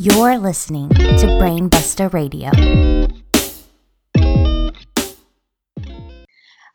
[0.00, 2.50] You're listening to Brainbuster Radio.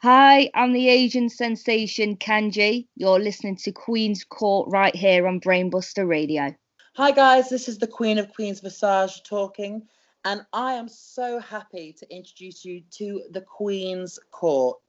[0.01, 2.89] Hi, I'm the Asian sensation Kanji.
[2.97, 6.53] You're listening to Queen's Court right here on Brainbuster Radio.
[6.97, 9.87] Hi, guys, this is the Queen of Queens Visage talking,
[10.25, 14.81] and I am so happy to introduce you to the Queen's Court.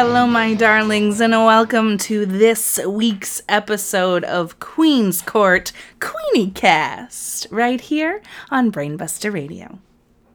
[0.00, 7.80] Hello, my darlings, and welcome to this week's episode of Queen's Court Queeny Cast, right
[7.80, 9.80] here on Brainbuster Radio.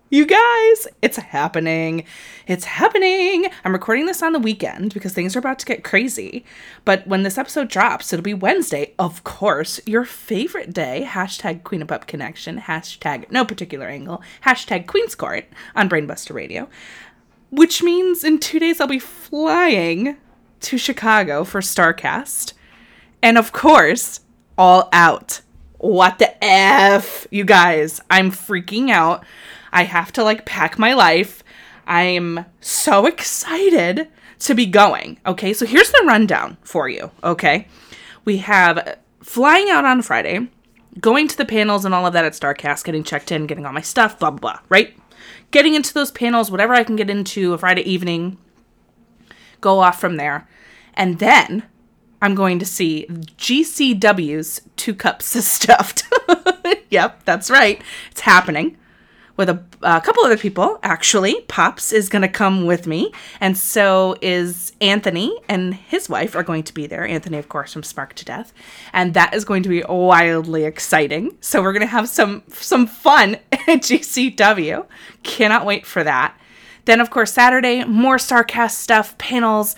[0.10, 2.04] You guys, it's happening.
[2.46, 3.48] It's happening.
[3.64, 6.46] I'm recording this on the weekend because things are about to get crazy.
[6.86, 11.08] But when this episode drops, it'll be Wednesday, of course, your favorite day.
[11.10, 16.70] Hashtag Queen of Pup Connection, hashtag no particular angle, hashtag Queen's Court on Brainbuster Radio
[17.54, 20.18] which means in two days I'll be flying
[20.62, 22.54] to Chicago for Starrcast.
[23.22, 24.22] And of course,
[24.58, 25.42] all out.
[25.78, 27.28] What the F?
[27.30, 29.24] You guys, I'm freaking out.
[29.72, 31.44] I have to like pack my life.
[31.86, 34.08] I'm so excited
[34.40, 35.20] to be going.
[35.26, 37.12] Okay, so here's the rundown for you.
[37.24, 37.68] Okay,
[38.26, 40.48] we have flying out on Friday,
[41.00, 43.74] going to the panels and all of that at Starrcast, getting checked in, getting all
[43.74, 44.96] my stuff, blah, blah, blah, right?
[45.54, 48.38] Getting into those panels, whatever I can get into a Friday evening,
[49.62, 50.50] go off from there.
[50.96, 51.64] And then
[52.22, 56.04] I'm going to see GCW's Two Cups of Stuffed.
[56.90, 57.82] yep, that's right.
[58.12, 58.78] It's happening
[59.36, 61.42] with a, a couple other people, actually.
[61.48, 63.12] Pops is going to come with me,
[63.42, 67.08] and so is Anthony and his wife are going to be there.
[67.08, 68.54] Anthony, of course, from Spark to Death,
[68.92, 71.36] and that is going to be wildly exciting.
[71.42, 74.86] So we're going to have some some fun at GCW.
[75.24, 76.38] Cannot wait for that.
[76.86, 79.76] Then, of course, Saturday, more Starrcast stuff, panels,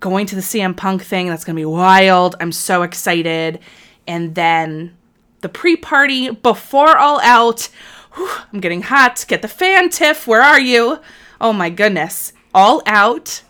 [0.00, 1.28] going to the CM Punk thing.
[1.28, 2.34] That's going to be wild.
[2.40, 3.60] I'm so excited.
[4.06, 4.96] And then
[5.42, 7.68] the pre party before All Out
[8.16, 9.24] Whew, I'm getting hot.
[9.28, 10.26] Get the fan, Tiff.
[10.26, 11.00] Where are you?
[11.40, 12.32] Oh my goodness.
[12.54, 13.42] All out.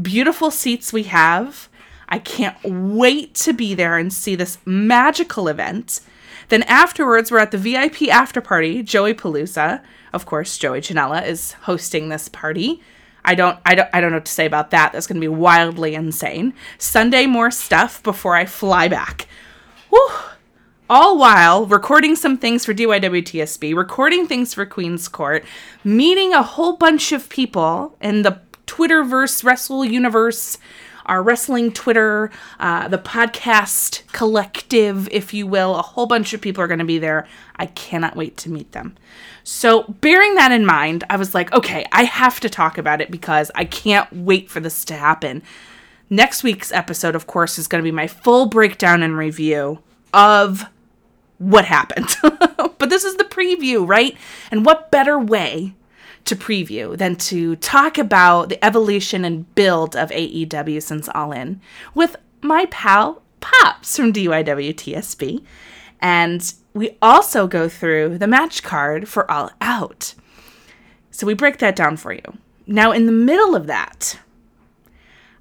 [0.00, 1.68] Beautiful seats we have.
[2.08, 6.00] I can't wait to be there and see this magical event.
[6.48, 9.80] Then afterwards, we're at the VIP after party, Joey Palooza.
[10.12, 12.82] Of course, Joey Janela is hosting this party.
[13.24, 14.92] I don't I don't I don't know what to say about that.
[14.92, 16.54] That's gonna be wildly insane.
[16.78, 19.28] Sunday more stuff before I fly back.
[19.90, 20.10] Whew
[20.90, 25.44] all while recording some things for DYWTSB, recording things for Queen's Court,
[25.84, 30.58] meeting a whole bunch of people in the Twitterverse, Wrestle Universe,
[31.06, 35.76] our wrestling Twitter, uh, the podcast collective, if you will.
[35.76, 37.28] A whole bunch of people are going to be there.
[37.54, 38.96] I cannot wait to meet them.
[39.44, 43.12] So, bearing that in mind, I was like, okay, I have to talk about it
[43.12, 45.44] because I can't wait for this to happen.
[46.10, 49.78] Next week's episode, of course, is going to be my full breakdown and review
[50.12, 50.64] of
[51.40, 52.14] what happened.
[52.22, 54.16] but this is the preview, right?
[54.50, 55.74] And what better way
[56.26, 61.60] to preview than to talk about the evolution and build of AEW since All In
[61.94, 65.42] with my pal Pops from DYWTSB.
[66.00, 70.14] And we also go through the match card for All Out.
[71.10, 72.22] So we break that down for you.
[72.66, 74.18] Now, in the middle of that,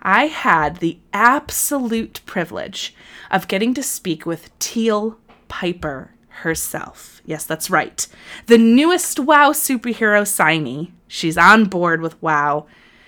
[0.01, 2.95] I had the absolute privilege
[3.29, 5.17] of getting to speak with Teal
[5.49, 7.21] Piper herself.
[7.25, 8.07] Yes, that's right.
[8.45, 10.91] The newest WoW superhero signee.
[11.07, 12.65] She's on board with WoW.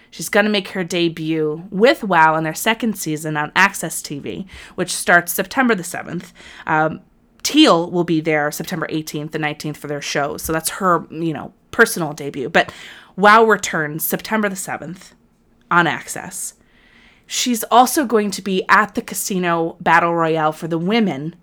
[0.10, 4.46] She's going to make her debut with WoW in their second season on AXS TV,
[4.76, 6.34] which starts September the 7th.
[6.68, 7.00] Um,
[7.44, 10.36] Teal will be there September 18th and 19th for their show.
[10.36, 12.50] So that's her, you know, personal debut.
[12.50, 12.74] But
[13.16, 15.14] WoW returns September the 7th
[15.72, 16.54] on AXS.
[17.26, 21.36] She's also going to be at the casino battle royale for the women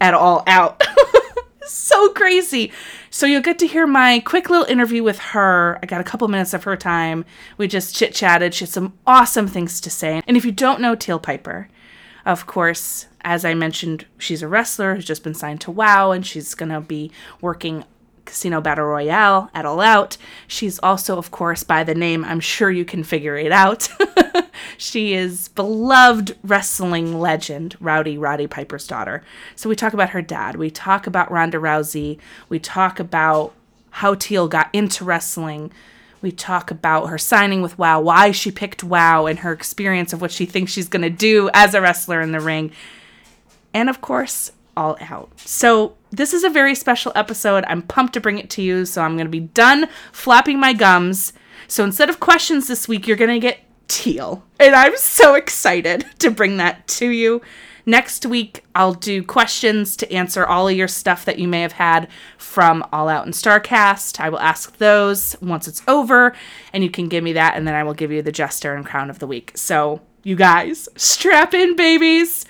[0.00, 0.82] at All Out.
[1.66, 2.72] so crazy.
[3.10, 5.78] So you'll get to hear my quick little interview with her.
[5.82, 7.24] I got a couple minutes of her time.
[7.56, 8.54] We just chit chatted.
[8.54, 10.22] She had some awesome things to say.
[10.26, 11.68] And if you don't know Teal Piper,
[12.24, 16.26] of course, as I mentioned, she's a wrestler who's just been signed to WoW and
[16.26, 17.10] she's going to be
[17.40, 17.84] working
[18.28, 20.18] Casino Battle Royale at All Out.
[20.46, 23.88] She's also, of course, by the name, I'm sure you can figure it out.
[24.76, 29.24] she is beloved wrestling legend, Rowdy Roddy Piper's daughter.
[29.56, 30.56] So we talk about her dad.
[30.56, 32.18] We talk about Ronda Rousey.
[32.50, 33.54] We talk about
[33.90, 35.72] how Teal got into wrestling.
[36.20, 40.20] We talk about her signing with WoW, why she picked WoW, and her experience of
[40.20, 42.72] what she thinks she's going to do as a wrestler in the ring.
[43.72, 45.30] And of course, all out.
[45.40, 47.64] So, this is a very special episode.
[47.66, 48.84] I'm pumped to bring it to you.
[48.84, 51.32] So, I'm going to be done flapping my gums.
[51.66, 54.44] So, instead of questions this week, you're going to get teal.
[54.60, 57.42] And I'm so excited to bring that to you.
[57.88, 61.72] Next week, I'll do questions to answer all of your stuff that you may have
[61.72, 64.20] had from All Out and Starrcast.
[64.20, 66.34] I will ask those once it's over,
[66.74, 68.84] and you can give me that, and then I will give you the Jester and
[68.84, 69.52] Crown of the Week.
[69.54, 72.44] So, you guys, strap in, babies.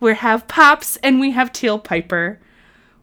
[0.00, 2.40] We have Pops and we have Teal Piper.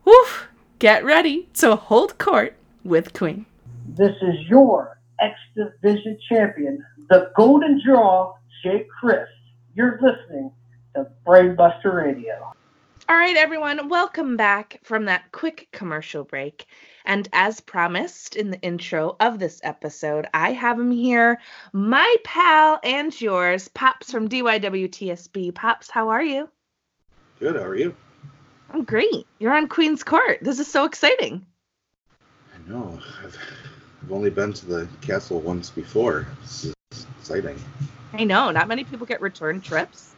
[0.07, 0.47] Woof!
[0.79, 2.55] Get ready to hold court
[2.85, 3.45] with Queen.
[3.89, 8.31] This is your X Division champion, the Golden Jaw,
[8.63, 9.29] Jake Crist.
[9.75, 10.53] You're listening
[10.95, 12.53] to Brainbuster Radio.
[13.09, 16.67] All right, everyone, welcome back from that quick commercial break.
[17.03, 21.37] And as promised in the intro of this episode, I have him here,
[21.73, 25.53] my pal and yours, Pops from DYWTSB.
[25.53, 26.47] Pops, how are you?
[27.41, 27.57] Good.
[27.57, 27.93] How are you?
[28.71, 29.25] I'm great.
[29.39, 30.39] You're on Queen's Court.
[30.41, 31.45] This is so exciting.
[32.53, 32.99] I know.
[33.23, 33.37] I've,
[34.03, 36.27] I've only been to the castle once before.
[36.43, 36.73] It's
[37.19, 37.59] exciting.
[38.13, 38.51] I know.
[38.51, 40.15] Not many people get return trips.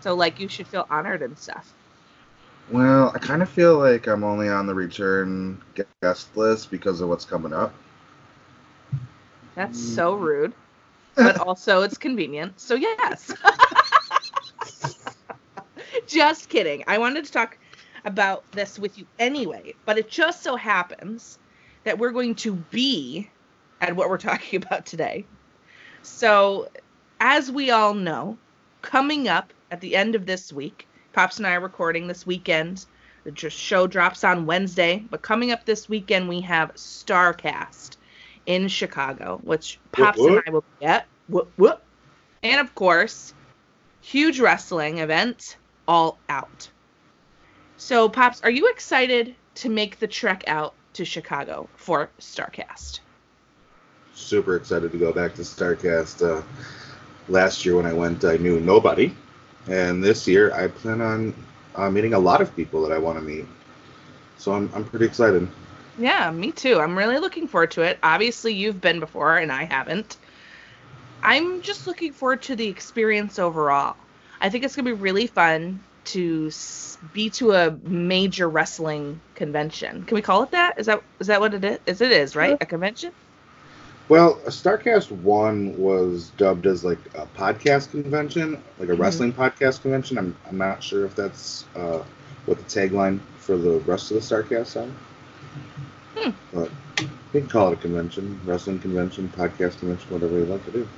[0.00, 1.72] So, like, you should feel honored and stuff.
[2.70, 5.60] Well, I kind of feel like I'm only on the return
[6.00, 7.74] guest list because of what's coming up.
[9.54, 10.20] That's so mm.
[10.20, 10.52] rude.
[11.14, 12.58] But also, it's convenient.
[12.58, 13.34] So, yes.
[16.06, 16.84] just kidding.
[16.86, 17.58] I wanted to talk
[18.04, 21.38] about this with you anyway, but it just so happens
[21.84, 23.28] that we're going to be
[23.80, 25.24] at what we're talking about today.
[26.02, 26.68] So,
[27.20, 28.36] as we all know,
[28.82, 32.86] coming up at the end of this week, Pops and I are recording this weekend.
[33.24, 37.96] The show drops on Wednesday, but coming up this weekend, we have Starrcast
[38.46, 40.38] in Chicago, which Pops whoop, whoop.
[40.38, 41.06] and I will be at.
[41.28, 41.82] Whoop, whoop.
[42.42, 43.34] And of course,
[44.00, 45.56] huge wrestling event
[45.86, 46.68] all out.
[47.84, 53.00] So, Pops, are you excited to make the trek out to Chicago for Starrcast?
[54.14, 56.24] Super excited to go back to Starrcast.
[56.24, 56.42] Uh,
[57.28, 59.12] last year when I went, I knew nobody.
[59.66, 61.34] And this year, I plan on
[61.74, 63.46] uh, meeting a lot of people that I want to meet.
[64.38, 65.48] So I'm, I'm pretty excited.
[65.98, 66.78] Yeah, me too.
[66.78, 67.98] I'm really looking forward to it.
[68.04, 70.18] Obviously, you've been before and I haven't.
[71.24, 73.96] I'm just looking forward to the experience overall.
[74.40, 76.50] I think it's gonna be really fun to
[77.12, 80.04] be to a major wrestling convention.
[80.04, 80.78] Can we call it that?
[80.78, 81.78] Is that is that what it is?
[81.86, 82.56] Is it is right?
[82.60, 83.12] A convention?
[84.08, 89.00] Well, Starrcast One was dubbed as like a podcast convention, like a mm-hmm.
[89.00, 90.18] wrestling podcast convention.
[90.18, 92.02] I'm I'm not sure if that's uh,
[92.46, 94.92] what the tagline for the rest of the Starrcast are.
[96.16, 96.30] Hmm.
[96.52, 96.70] But
[97.32, 100.88] we can call it a convention, wrestling convention, podcast convention, whatever you'd like to do.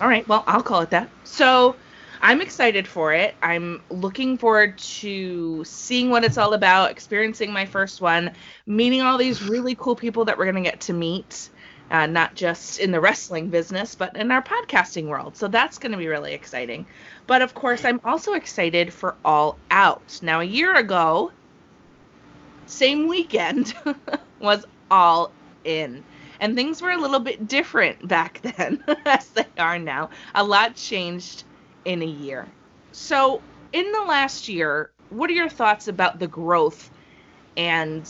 [0.00, 0.26] All right.
[0.28, 1.08] Well, I'll call it that.
[1.24, 1.76] So
[2.22, 3.34] I'm excited for it.
[3.42, 8.32] I'm looking forward to seeing what it's all about, experiencing my first one,
[8.66, 11.50] meeting all these really cool people that we're going to get to meet,
[11.90, 15.36] uh, not just in the wrestling business, but in our podcasting world.
[15.36, 16.86] So that's going to be really exciting.
[17.26, 20.18] But of course, I'm also excited for All Out.
[20.22, 21.32] Now, a year ago,
[22.66, 23.74] same weekend,
[24.40, 25.30] was All
[25.64, 26.02] In.
[26.38, 30.10] And things were a little bit different back then as they are now.
[30.34, 31.44] A lot changed
[31.86, 32.46] in a year.
[32.92, 33.40] So,
[33.72, 36.90] in the last year, what are your thoughts about the growth
[37.56, 38.08] and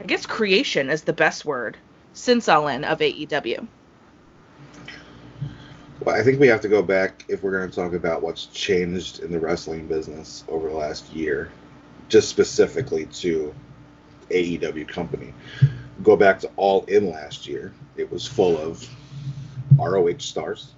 [0.00, 1.76] I guess creation is the best word
[2.12, 3.66] since All In of AEW?
[6.00, 8.46] Well, I think we have to go back if we're going to talk about what's
[8.46, 11.50] changed in the wrestling business over the last year,
[12.08, 13.54] just specifically to
[14.30, 15.32] AEW company.
[16.02, 17.72] Go back to All In last year.
[17.96, 18.86] It was full of
[19.78, 20.74] ROH stars,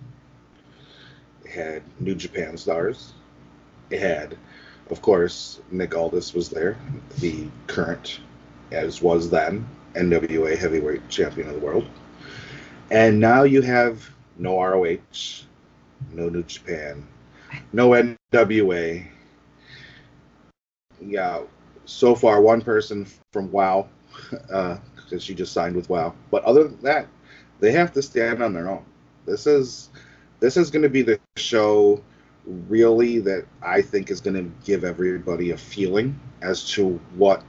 [1.49, 3.15] it had New Japan stars.
[3.91, 4.37] It had
[4.91, 6.77] of course, Nick Aldis was there,
[7.19, 8.21] the current,
[8.73, 11.87] as was then, NWA heavyweight champion of the world.
[12.91, 15.45] And now you have no ROH,
[16.13, 17.07] no New Japan,
[17.73, 19.07] no NWA.
[21.01, 21.43] Yeah,
[21.85, 23.89] so far one person from WoW,
[24.31, 24.51] because
[25.13, 26.15] uh, she just signed with WoW.
[26.31, 27.09] But other than that,
[27.61, 28.85] they have to stand on their own.
[29.27, 29.91] This is
[30.41, 32.03] this is going to be the show
[32.69, 37.43] really that I think is going to give everybody a feeling as to what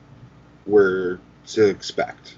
[0.66, 2.38] we're to expect.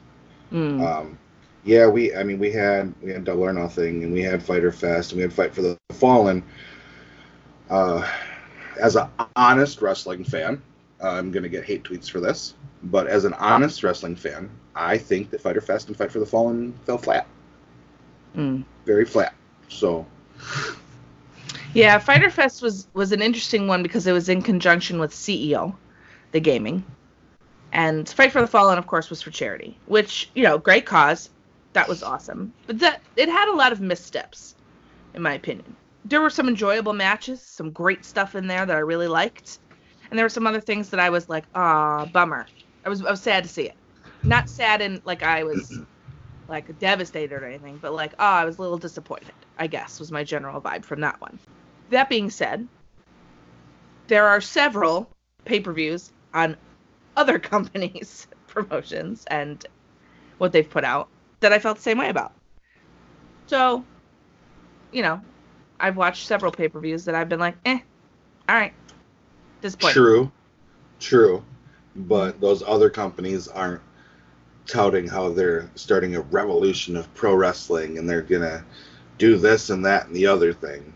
[0.51, 0.85] Mm.
[0.85, 1.17] Um,
[1.63, 4.71] yeah, we I mean we had we had Double or Nothing and we had Fyter
[4.71, 6.43] Fest and we had Fight for the Fallen.
[7.69, 8.07] Uh,
[8.79, 10.61] as an honest wrestling fan,
[11.01, 15.29] I'm gonna get hate tweets for this, but as an honest wrestling fan, I think
[15.31, 17.27] that Fyter Fest and Fight for the Fallen fell flat,
[18.35, 18.63] Mm.
[18.85, 19.33] very flat.
[19.69, 20.05] So
[21.73, 25.75] Yeah, Fyter Fest was was an interesting one because it was in conjunction with CEO,
[26.31, 26.83] the gaming,
[27.71, 31.29] and Fight for the Fallen, of course, was for charity, which you know, great cause,
[31.73, 32.53] that was awesome.
[32.67, 34.55] But that it had a lot of missteps,
[35.13, 35.75] in my opinion.
[36.03, 39.59] There were some enjoyable matches, some great stuff in there that I really liked,
[40.09, 42.47] and there were some other things that I was like, ah, bummer.
[42.85, 43.75] I was I was sad to see it,
[44.23, 45.79] not sad in like I was
[46.51, 49.33] like devastated or anything, but like, oh, I was a little disappointed.
[49.57, 51.39] I guess was my general vibe from that one.
[51.89, 52.67] That being said,
[54.07, 55.09] there are several
[55.45, 56.57] pay-per-views on
[57.15, 59.65] other companies' promotions and
[60.37, 61.07] what they've put out
[61.39, 62.33] that I felt the same way about.
[63.47, 63.85] So,
[64.91, 65.21] you know,
[65.79, 67.79] I've watched several pay-per-views that I've been like, eh,
[68.49, 68.73] all right,
[69.61, 69.93] disappointed.
[69.93, 70.31] True,
[70.99, 71.43] true,
[71.95, 73.81] but those other companies aren't
[74.71, 78.63] touting how they're starting a revolution of pro wrestling and they're gonna
[79.17, 80.93] do this and that and the other thing.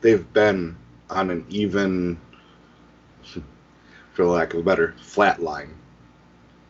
[0.00, 0.76] They've been
[1.10, 2.16] on an even,
[4.12, 5.74] for lack of a better, flat line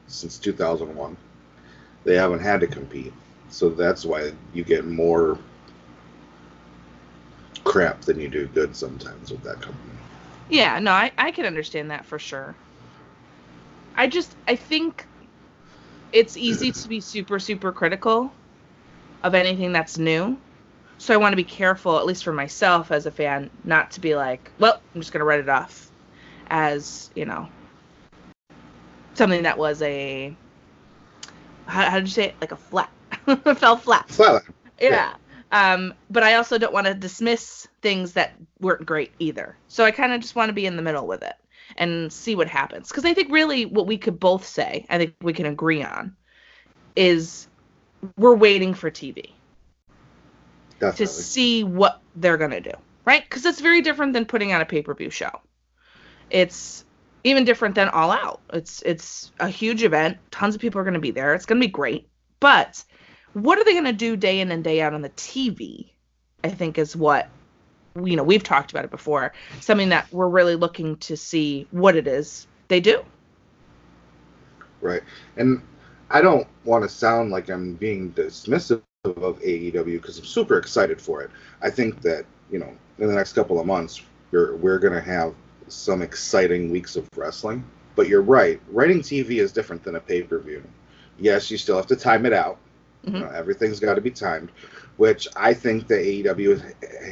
[0.06, 1.14] since 2001.
[2.04, 3.12] They haven't had to compete,
[3.50, 5.38] so that's why you get more
[7.64, 9.92] crap than you do good sometimes with that company.
[10.48, 12.54] Yeah, no, I, I can understand that for sure.
[13.94, 15.04] I just I think
[16.12, 18.32] it's easy to be super, super critical
[19.22, 20.38] of anything that's new.
[20.98, 24.00] So I want to be careful, at least for myself as a fan, not to
[24.00, 25.90] be like, well, I'm just gonna write it off
[26.48, 27.48] as, you know,
[29.14, 30.34] something that was a
[31.66, 32.34] how, how did you say it?
[32.40, 32.90] Like a flat.
[33.56, 34.08] fell flat.
[34.08, 34.42] Flat.
[34.80, 35.14] Yeah.
[35.52, 39.56] Um, but I also don't want to dismiss things that weren't great either.
[39.68, 41.34] So I kind of just want to be in the middle with it
[41.76, 42.88] and see what happens.
[42.88, 46.16] Because I think really what we could both say, I think we can agree on,
[46.96, 47.48] is
[48.16, 49.30] we're waiting for TV
[50.78, 51.06] Definitely.
[51.06, 52.72] to see what they're going to do,
[53.04, 53.22] right?
[53.22, 55.30] Because it's very different than putting on a pay per view show.
[56.30, 56.84] It's
[57.24, 58.40] even different than All Out.
[58.52, 60.18] It's it's a huge event.
[60.30, 61.34] Tons of people are going to be there.
[61.34, 62.08] It's going to be great.
[62.40, 62.82] But
[63.32, 65.90] what are they going to do day in and day out on the TV?
[66.44, 67.28] I think is what
[68.04, 69.32] you know we've talked about it before.
[69.60, 73.04] Something that we're really looking to see what it is they do.
[74.80, 75.02] Right.
[75.36, 75.62] And
[76.10, 81.00] I don't want to sound like I'm being dismissive of AEW because I'm super excited
[81.00, 81.30] for it.
[81.62, 85.00] I think that, you know, in the next couple of months, we're, we're going to
[85.00, 85.34] have
[85.68, 87.64] some exciting weeks of wrestling.
[87.96, 88.60] But you're right.
[88.70, 90.62] Writing TV is different than a pay per view.
[91.18, 92.58] Yes, you still have to time it out.
[93.08, 93.14] Mhm.
[93.14, 94.50] You know, everything's got to be timed,
[94.96, 96.60] which I think the AEW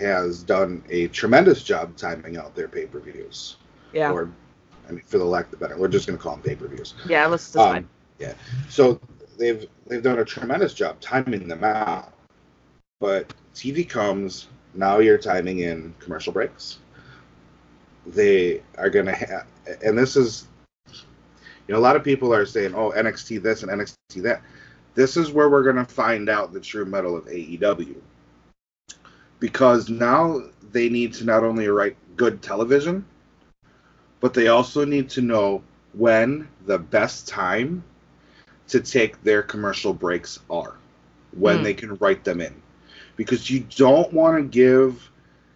[0.00, 3.56] has done a tremendous job timing out their pay per views.
[3.92, 4.12] Yeah.
[4.12, 4.30] Or,
[4.88, 6.54] I mean, for the lack of the better, we're just going to call them pay
[6.54, 6.94] per views.
[7.08, 7.88] yeah, let's just Um,
[8.18, 8.34] yeah.
[8.68, 9.00] So
[9.38, 12.12] they've they've done a tremendous job timing them out.
[13.00, 14.98] But TV comes now.
[14.98, 16.78] You're timing in commercial breaks.
[18.06, 19.46] They are going to have,
[19.84, 20.46] and this is,
[20.86, 24.42] you know, a lot of people are saying, "Oh, NXT this and NXT that."
[24.96, 27.96] This is where we're going to find out the true mettle of AEW.
[29.38, 33.04] Because now they need to not only write good television,
[34.20, 35.62] but they also need to know
[35.92, 37.84] when the best time
[38.68, 40.74] to take their commercial breaks are,
[41.32, 41.62] when Hmm.
[41.62, 42.54] they can write them in.
[43.16, 45.10] Because you don't want to give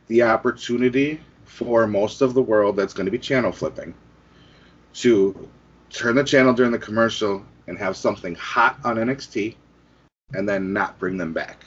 [0.09, 3.94] the opportunity for most of the world that's going to be channel flipping
[4.92, 5.49] to
[5.88, 9.54] turn the channel during the commercial and have something hot on NXT
[10.34, 11.64] and then not bring them back.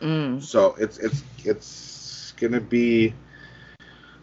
[0.00, 0.42] Mm.
[0.42, 3.14] So it's it's it's gonna be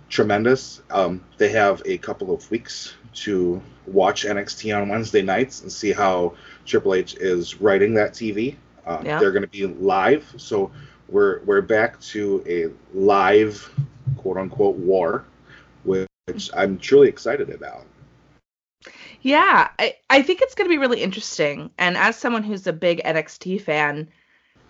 [0.10, 0.82] tremendous.
[0.90, 5.94] Um, they have a couple of weeks to watch NXT on Wednesday nights and see
[5.94, 6.34] how
[6.66, 8.56] Triple H is writing that TV.
[8.86, 9.20] Uh, Yeah.
[9.20, 10.72] They're gonna be live, so
[11.08, 13.72] we're we're back to a live
[14.18, 15.26] quote unquote war
[16.26, 17.86] which I'm truly excited about.
[19.26, 21.72] Yeah, I, I think it's going to be really interesting.
[21.80, 24.08] And as someone who's a big NXT fan,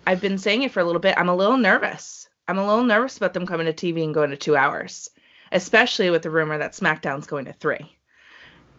[0.06, 1.18] I've been saying it for a little bit.
[1.18, 2.26] I'm a little nervous.
[2.48, 5.10] I'm a little nervous about them coming to TV and going to two hours,
[5.52, 7.94] especially with the rumor that SmackDown's going to three.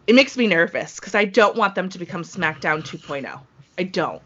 [0.07, 3.39] It makes me nervous because I don't want them to become SmackDown 2.0.
[3.77, 4.23] I don't.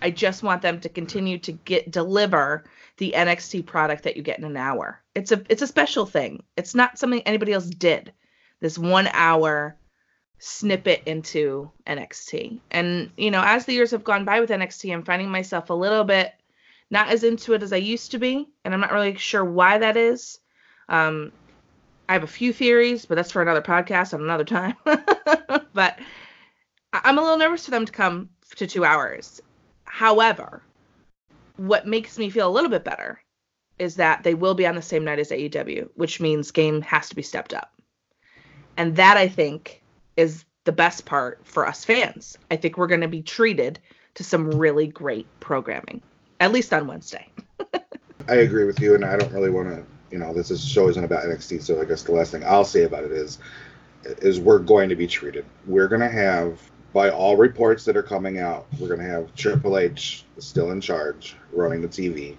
[0.00, 2.64] I just want them to continue to get deliver
[2.96, 5.02] the NXT product that you get in an hour.
[5.14, 6.42] It's a it's a special thing.
[6.56, 8.14] It's not something anybody else did.
[8.60, 9.76] This one hour
[10.38, 12.60] snippet into NXT.
[12.70, 15.74] And you know, as the years have gone by with NXT, I'm finding myself a
[15.74, 16.32] little bit
[16.90, 19.78] not as into it as I used to be, and I'm not really sure why
[19.78, 20.38] that is.
[20.88, 21.32] Um,
[22.08, 24.76] I have a few theories, but that's for another podcast on another time.
[25.72, 25.98] but
[26.92, 29.40] I'm a little nervous for them to come to two hours.
[29.84, 30.62] However,
[31.56, 33.20] what makes me feel a little bit better
[33.78, 37.08] is that they will be on the same night as AEW, which means game has
[37.08, 37.72] to be stepped up.
[38.76, 39.82] And that I think
[40.16, 42.36] is the best part for us fans.
[42.50, 43.78] I think we're going to be treated
[44.14, 46.02] to some really great programming,
[46.40, 47.30] at least on Wednesday.
[48.28, 49.84] I agree with you, and I don't really want to.
[50.10, 52.64] You know, this is show isn't about NXT, so I guess the last thing I'll
[52.64, 53.38] say about it is,
[54.04, 55.44] is we're going to be treated.
[55.66, 56.60] We're going to have,
[56.92, 60.80] by all reports that are coming out, we're going to have Triple H still in
[60.80, 62.36] charge, running the TV.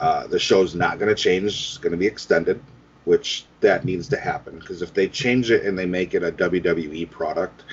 [0.00, 2.60] Uh, the show's not going to change; it's going to be extended
[3.04, 6.32] which that needs to happen because if they change it and they make it a
[6.32, 7.64] WWE product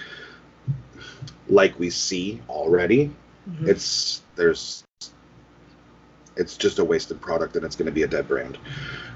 [1.47, 3.11] like we see already,
[3.49, 3.69] mm-hmm.
[3.69, 4.83] it's there's
[6.35, 8.57] it's just a wasted product and it's going to be a dead brand,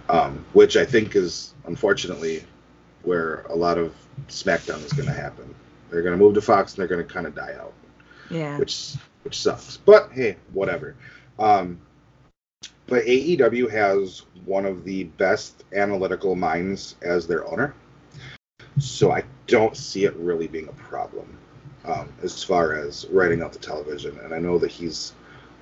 [0.10, 2.44] um, which I think is unfortunately
[3.04, 3.96] where a lot of
[4.28, 5.54] SmackDown is going to happen.
[5.90, 7.74] They're going to move to Fox and they're going to kind of die out.
[8.30, 8.58] Yeah.
[8.58, 10.96] Which which sucks, but hey, whatever.
[11.40, 11.80] Um,
[12.88, 17.74] but AEW has one of the best analytical minds as their owner.
[18.80, 21.38] So I don't see it really being a problem
[21.86, 24.18] um, as far as writing out the television.
[24.20, 25.14] And I know that he's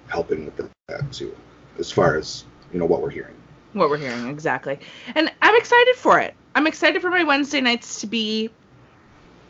[0.08, 1.36] helping with that too,
[1.80, 3.36] as far as, you know, what we're hearing.
[3.74, 4.80] What we're hearing, exactly.
[5.16, 6.34] And I'm excited for it.
[6.56, 8.50] I'm excited for my Wednesday nights to be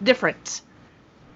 [0.03, 0.61] different.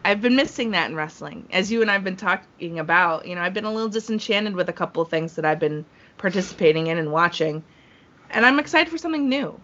[0.03, 1.47] I've been missing that in wrestling.
[1.51, 4.69] As you and I've been talking about, you know, I've been a little disenchanted with
[4.69, 5.83] a couple of things that I've been
[6.17, 7.63] participating in and watching,
[8.29, 9.59] and I'm excited for something new.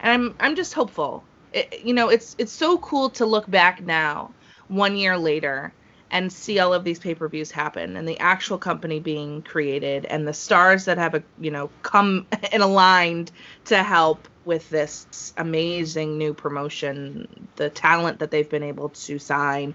[0.00, 1.24] And I'm I'm just hopeful.
[1.52, 4.32] It, you know, it's it's so cool to look back now,
[4.68, 5.72] one year later,
[6.10, 10.32] and see all of these pay-per-views happen, and the actual company being created, and the
[10.32, 13.32] stars that have a you know come and aligned
[13.66, 19.74] to help with this amazing new promotion, the talent that they've been able to sign,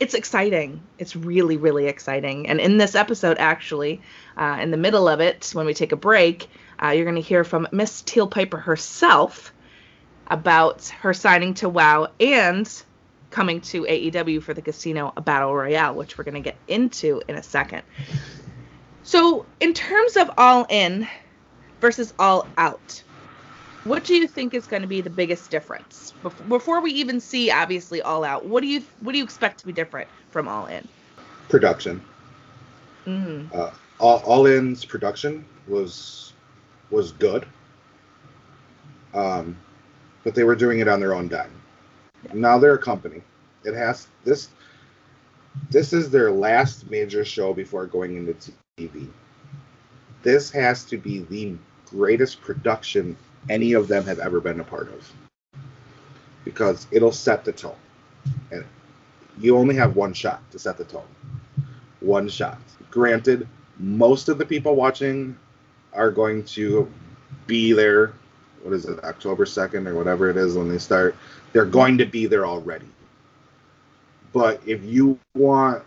[0.00, 0.82] it's exciting.
[0.98, 2.48] It's really, really exciting.
[2.48, 4.00] And in this episode, actually,
[4.36, 6.48] uh, in the middle of it, when we take a break,
[6.82, 9.52] uh, you're going to hear from Miss Teal Piper herself
[10.26, 12.82] about her signing to WoW and
[13.30, 17.36] coming to AEW for the Casino Battle Royale, which we're going to get into in
[17.36, 17.82] a second.
[19.02, 21.06] So, in terms of All In
[21.80, 23.02] versus All Out,
[23.84, 26.12] what do you think is going to be the biggest difference
[26.48, 28.44] before we even see obviously All Out?
[28.44, 30.86] What do you what do you expect to be different from All In?
[31.48, 32.02] Production.
[33.06, 33.58] Mm-hmm.
[33.58, 36.34] Uh, all, all In's production was
[36.90, 37.46] was good,
[39.14, 39.56] um,
[40.24, 41.52] but they were doing it on their own dime.
[42.34, 43.22] Now they're a company.
[43.64, 44.48] It has this.
[45.70, 49.08] This is their last major show before going into TV.
[50.22, 53.16] This has to be the greatest production
[53.48, 55.12] any of them have ever been a part of.
[56.44, 57.76] Because it'll set the tone.
[58.50, 58.64] And
[59.38, 61.08] you only have one shot to set the tone.
[62.00, 62.58] One shot.
[62.90, 63.46] Granted
[63.80, 65.36] most of the people watching
[65.92, 66.90] are going to
[67.46, 68.12] be there
[68.62, 71.16] what is it october 2nd or whatever it is when they start
[71.52, 72.86] they're going to be there already.
[74.32, 75.82] But if you want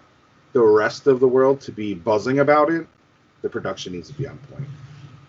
[0.51, 2.87] the rest of the world to be buzzing about it
[3.41, 4.67] the production needs to be on point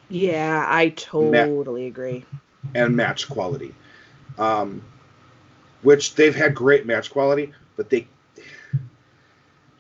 [0.09, 2.25] yeah, I totally Ma- agree.
[2.75, 3.75] And match quality.
[4.39, 4.83] Um,
[5.83, 8.07] which they've had great match quality, but they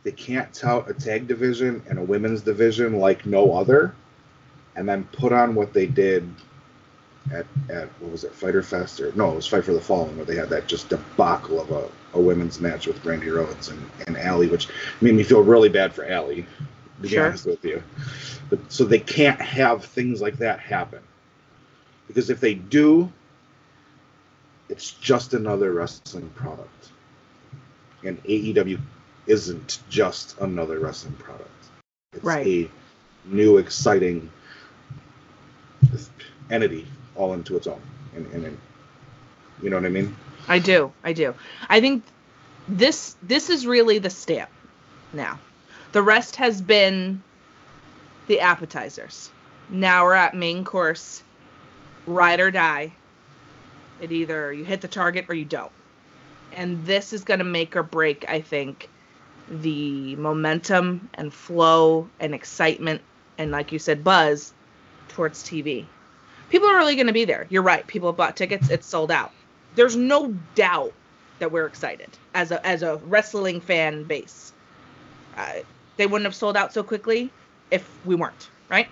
[0.04, 3.94] they can't tout a tag division and a women's division like no other,
[4.76, 6.28] and then put on what they did
[7.32, 10.14] at, at what was it, Fyter Fest or no, it was Fight for the Fallen
[10.16, 13.90] where they had that just debacle of a, a women's match with Brandi Rhodes and,
[14.06, 14.68] and Allie, which
[15.00, 16.46] made me feel really bad for Allie,
[17.04, 17.24] to sure.
[17.24, 17.82] be honest with you.
[18.50, 21.00] But so they can't have things like that happen.
[22.06, 23.10] Because if they do,
[24.68, 26.90] it's just another wrestling product.
[28.04, 28.80] And AEW
[29.26, 31.50] isn't just another wrestling product.
[32.12, 32.46] It's right.
[32.46, 32.70] a
[33.24, 34.30] new, exciting
[36.50, 37.80] entity all into its own.
[38.14, 38.58] And, and, and
[39.62, 40.14] You know what I mean?
[40.46, 40.92] I do.
[41.02, 41.34] I do.
[41.68, 42.04] I think
[42.68, 44.50] this this is really the stamp
[45.12, 45.38] now.
[45.94, 47.22] The rest has been
[48.26, 49.30] the appetizers.
[49.68, 51.22] Now we're at main course,
[52.04, 52.92] ride or die.
[54.00, 55.70] It either you hit the target or you don't.
[56.52, 58.90] And this is going to make or break, I think,
[59.48, 63.00] the momentum and flow and excitement
[63.38, 64.52] and, like you said, buzz
[65.10, 65.86] towards TV.
[66.50, 67.46] People are really going to be there.
[67.50, 67.86] You're right.
[67.86, 68.68] People have bought tickets.
[68.68, 69.30] It's sold out.
[69.76, 70.92] There's no doubt
[71.38, 74.52] that we're excited as a as a wrestling fan base.
[75.36, 75.60] Uh,
[75.96, 77.30] they wouldn't have sold out so quickly
[77.70, 78.88] if we weren't, right?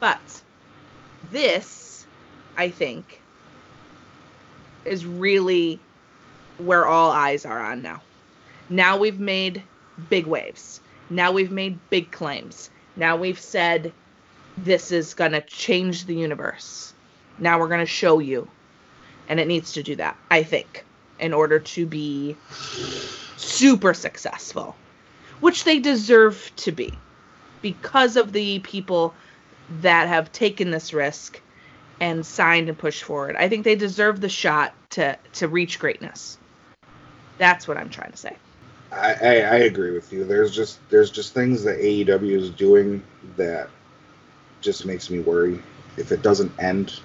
[0.00, 0.42] But
[1.30, 2.06] this,
[2.56, 3.20] I think,
[4.84, 5.80] is really
[6.58, 8.00] where all eyes are on now.
[8.68, 9.62] Now we've made
[10.08, 10.80] big waves.
[11.10, 12.70] Now we've made big claims.
[12.96, 13.92] Now we've said
[14.58, 16.94] this is going to change the universe.
[17.38, 18.48] Now we're going to show you.
[19.28, 20.84] And it needs to do that, I think,
[21.18, 22.36] in order to be
[23.36, 24.76] super successful,
[25.44, 26.90] which they deserve to be
[27.60, 29.14] because of the people
[29.82, 31.38] that have taken this risk
[32.00, 33.36] and signed and pushed forward.
[33.36, 36.38] I think they deserve the shot to to reach greatness.
[37.36, 38.34] That's what I'm trying to say.
[38.90, 40.24] I, I, I agree with you.
[40.24, 43.02] There's just there's just things that AEW is doing
[43.36, 43.68] that
[44.62, 45.60] just makes me worry
[45.98, 47.00] if it doesn't end.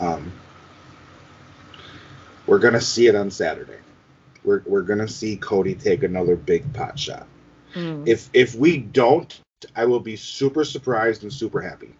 [0.00, 0.32] Um,
[2.46, 3.76] we're gonna see it on Saturday.
[4.42, 7.26] We're we're gonna see Cody take another big pot shot.
[7.74, 8.06] Mm.
[8.06, 9.40] If if we don't,
[9.76, 11.94] I will be super surprised and super happy.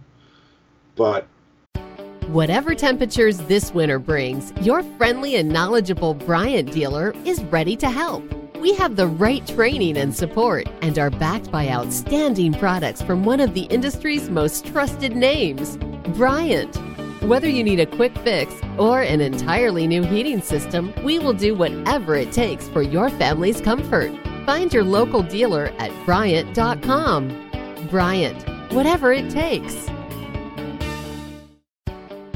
[0.96, 1.26] But
[2.28, 8.22] Whatever temperatures this winter brings, your friendly and knowledgeable Bryant dealer is ready to help.
[8.58, 13.40] We have the right training and support and are backed by outstanding products from one
[13.40, 15.78] of the industry's most trusted names,
[16.16, 16.76] Bryant.
[17.22, 21.54] Whether you need a quick fix or an entirely new heating system, we will do
[21.54, 24.12] whatever it takes for your family's comfort.
[24.48, 27.86] Find your local dealer at Bryant.com.
[27.90, 29.74] Bryant, whatever it takes.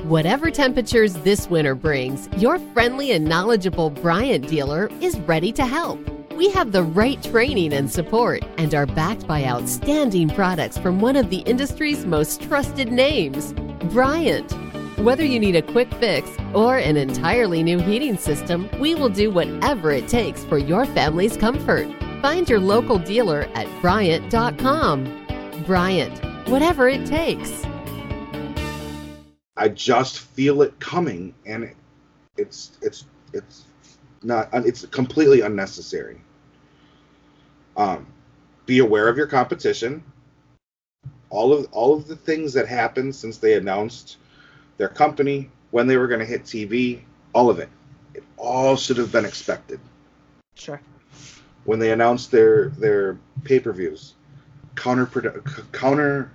[0.03, 5.99] Whatever temperatures this winter brings, your friendly and knowledgeable Bryant dealer is ready to help.
[6.33, 11.17] We have the right training and support and are backed by outstanding products from one
[11.17, 13.55] of the industry's most trusted names,
[13.91, 14.55] Bryant.
[15.03, 19.33] Whether you need a quick fix or an entirely new heating system, we will do
[19.33, 21.93] whatever it takes for your family's comfort.
[22.23, 25.65] Find your local dealer at Bryant.com.
[25.67, 27.65] Bryant, whatever it takes.
[29.57, 31.77] I just feel it coming, and it,
[32.37, 33.65] it's it's it's
[34.23, 36.21] not it's completely unnecessary.
[37.77, 38.07] Um,
[38.67, 40.05] be aware of your competition.
[41.29, 44.19] All of all of the things that happened since they announced
[44.77, 47.01] their company when they were going to hit TV,
[47.33, 47.69] all of it,
[48.15, 49.81] it all should have been expected.
[50.55, 50.81] Sure.
[51.65, 54.15] When they announced their their pay per views,
[54.77, 55.07] counter
[55.73, 56.31] counter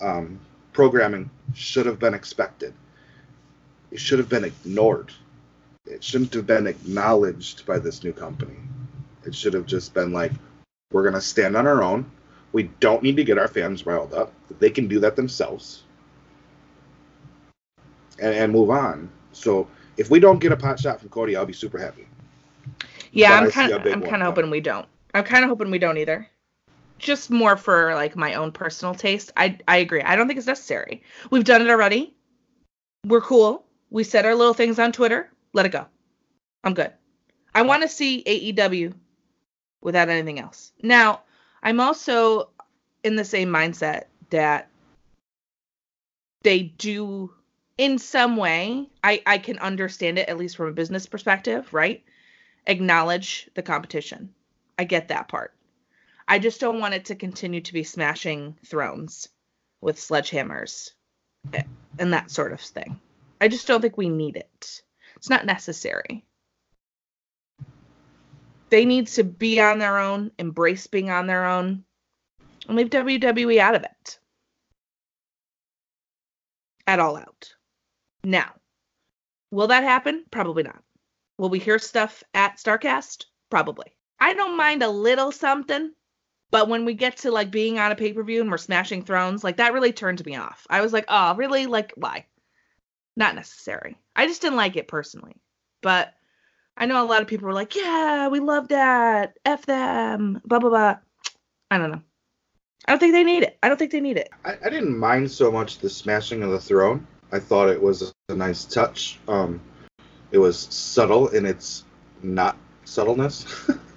[0.00, 0.40] um,
[0.72, 2.74] programming should have been expected.
[3.90, 5.12] It should have been ignored.
[5.86, 8.56] It shouldn't have been acknowledged by this new company.
[9.24, 10.32] It should have just been like,
[10.90, 12.10] we're going to stand on our own.
[12.52, 14.32] We don't need to get our fans riled up.
[14.58, 15.83] They can do that themselves
[18.18, 19.10] and, and move on.
[19.32, 22.06] So if we don't get a pot shot from Cody, I'll be super happy.
[23.12, 24.86] Yeah, But I'm kind of I'm kind of hoping we don't.
[25.14, 26.28] I'm kind of hoping we don't either.
[26.98, 29.32] Just more for like my own personal taste.
[29.36, 30.02] I I agree.
[30.02, 31.02] I don't think it's necessary.
[31.30, 32.14] We've done it already.
[33.06, 33.64] We're cool.
[33.90, 35.30] We said our little things on Twitter.
[35.52, 35.86] Let it go.
[36.64, 36.92] I'm good.
[37.54, 38.94] I want to see AEW
[39.80, 40.72] without anything else.
[40.82, 41.20] Now,
[41.62, 42.48] I'm also
[43.04, 44.68] in the same mindset that
[46.42, 47.30] they do
[47.76, 52.04] in some way I, I can understand it at least from a business perspective right?
[52.66, 54.32] Acknowledge the competition.
[54.78, 55.54] I get that part.
[56.26, 59.28] I just don't want it to continue to be smashing thrones
[59.80, 60.92] with sledgehammers
[61.52, 61.62] eh,
[61.98, 62.98] and that sort of thing.
[63.40, 64.82] I just don't think we need it.
[65.16, 66.24] It's not necessary.
[68.70, 71.84] They need to be on their own embrace being on their own
[72.66, 74.18] and leave wwe out of it.
[76.86, 77.54] At all out
[78.24, 78.52] now,
[79.50, 80.24] will that happen?
[80.30, 80.82] Probably not.
[81.38, 83.24] Will we hear stuff at Starrcast?
[83.50, 83.94] Probably.
[84.20, 85.92] I don't mind a little something,
[86.50, 89.02] but when we get to like being on a pay per view and we're smashing
[89.02, 90.66] thrones, like that really turned me off.
[90.70, 91.66] I was like, oh, really?
[91.66, 92.26] Like, why?
[93.16, 93.96] Not necessary.
[94.14, 95.36] I just didn't like it personally.
[95.82, 96.14] But
[96.76, 99.36] I know a lot of people were like, yeah, we love that.
[99.44, 100.40] F them.
[100.44, 100.96] Blah, blah, blah.
[101.70, 102.02] I don't know.
[102.86, 103.58] I don't think they need it.
[103.62, 104.30] I don't think they need it.
[104.44, 107.06] I, I didn't mind so much the smashing of the throne.
[107.34, 109.18] I thought it was a nice touch.
[109.26, 109.60] Um,
[110.30, 111.82] It was subtle in its
[112.22, 113.44] not subtleness.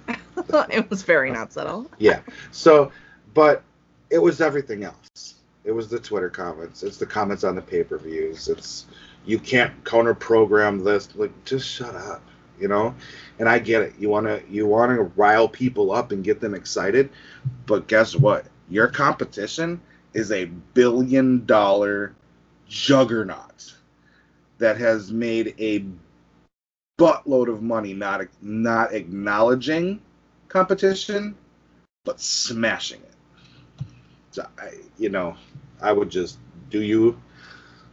[0.70, 1.88] it was very not subtle.
[1.98, 2.20] yeah.
[2.50, 2.90] So,
[3.34, 3.62] but
[4.10, 5.36] it was everything else.
[5.62, 6.82] It was the Twitter comments.
[6.82, 8.48] It's the comments on the pay per views.
[8.48, 8.86] It's
[9.24, 11.14] you can't counter program this.
[11.14, 12.22] Like, just shut up,
[12.58, 12.92] you know.
[13.38, 13.94] And I get it.
[14.00, 17.10] You wanna you wanna rile people up and get them excited,
[17.66, 18.46] but guess what?
[18.68, 19.80] Your competition
[20.12, 22.14] is a billion dollar
[22.68, 23.74] juggernaut
[24.58, 25.84] that has made a
[26.98, 30.00] buttload of money not not acknowledging
[30.48, 31.34] competition
[32.04, 33.14] but smashing it
[34.32, 35.36] so I, you know
[35.80, 36.38] i would just
[36.70, 37.18] do you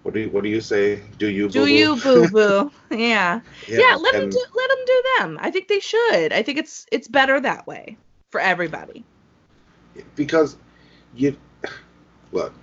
[0.05, 1.71] what do you what do you say do you Do boo-boo?
[1.73, 2.71] you boo boo?
[2.95, 3.41] yeah.
[3.67, 3.95] Yeah, yeah.
[3.95, 5.39] let them do let them do them.
[5.41, 6.31] I think they should.
[6.31, 7.97] I think it's it's better that way
[8.31, 9.03] for everybody.
[10.15, 10.57] because
[11.15, 11.35] you
[12.31, 12.53] look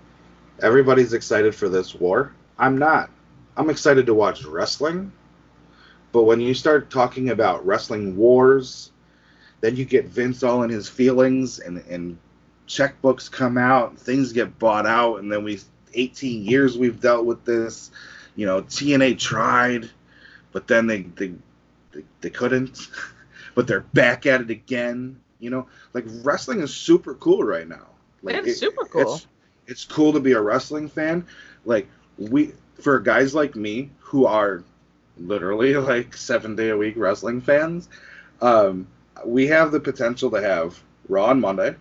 [0.63, 2.35] everybody's excited for this war.
[2.59, 3.11] I'm not.
[3.57, 5.13] I'm excited to watch wrestling.
[6.13, 8.91] But when you start talking about wrestling wars
[9.61, 12.19] then you get vince all in his feelings and and
[12.67, 15.61] checkbooks come out things get bought out and then we
[15.95, 17.93] 18 years we've dealt with this
[18.35, 19.89] you know tna tried
[20.51, 21.33] but then they they
[21.93, 22.89] they, they couldn't
[23.55, 25.67] but they're back at it again you know?
[25.93, 27.89] Like wrestling is super cool right now.
[28.23, 29.17] Like It's super cool.
[29.17, 29.27] it's,
[29.67, 31.27] it's cool to be a wrestling fan.
[31.65, 34.63] Like we for guys like me who are
[35.17, 37.89] literally like seven day a week wrestling fans
[38.41, 38.87] um
[39.25, 41.75] we have the potential to have raw on monday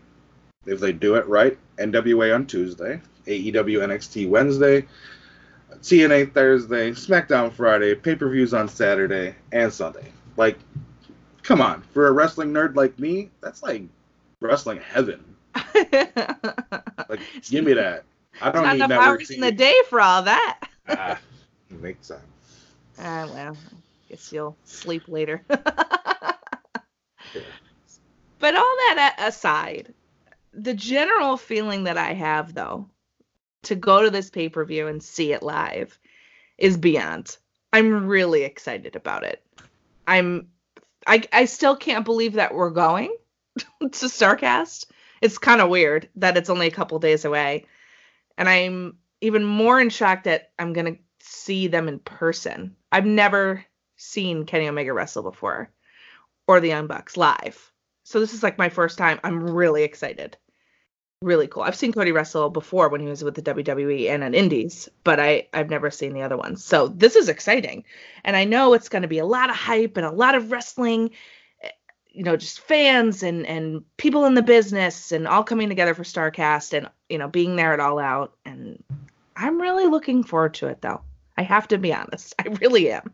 [0.65, 4.85] if they do it right nwa on tuesday aew nxt wednesday
[5.81, 10.11] tna thursday smackdown friday pay-per-views on saturday and sunday.
[10.37, 10.57] Like
[11.43, 11.81] come on.
[11.93, 13.83] For a wrestling nerd like me that's like
[14.39, 15.23] wrestling heaven
[17.11, 17.19] like
[17.49, 18.03] give me that
[18.41, 20.59] i don't Not need enough hours in the day for all that.
[20.87, 21.19] Ah,
[21.69, 22.21] makes sense
[22.99, 23.57] Ah, well,
[24.09, 25.41] guess you'll sleep later.
[28.41, 29.93] But all that aside,
[30.51, 32.89] the general feeling that I have, though,
[33.63, 35.97] to go to this pay per view and see it live
[36.57, 37.37] is beyond.
[37.71, 39.43] I'm really excited about it.
[40.07, 40.47] I'm,
[41.05, 43.15] I, I still can't believe that we're going
[43.79, 44.85] to Starrcast.
[45.21, 47.65] It's kind of weird that it's only a couple days away.
[48.37, 52.75] And I'm even more in shock that I'm going to see them in person.
[52.91, 53.63] I've never
[53.97, 55.69] seen Kenny Omega wrestle before
[56.47, 57.71] or the Young Bucks live.
[58.03, 59.19] So this is like my first time.
[59.23, 60.37] I'm really excited.
[61.21, 61.61] Really cool.
[61.61, 65.19] I've seen Cody wrestle before when he was with the WWE and at Indies, but
[65.19, 66.65] I I've never seen the other ones.
[66.65, 67.83] So this is exciting.
[68.23, 70.51] And I know it's going to be a lot of hype and a lot of
[70.51, 71.11] wrestling
[72.11, 76.03] you know, just fans and and people in the business and all coming together for
[76.03, 78.83] Starrcast and you know, being there at all out and
[79.35, 81.01] I'm really looking forward to it though.
[81.37, 82.35] I have to be honest.
[82.39, 83.11] I really am.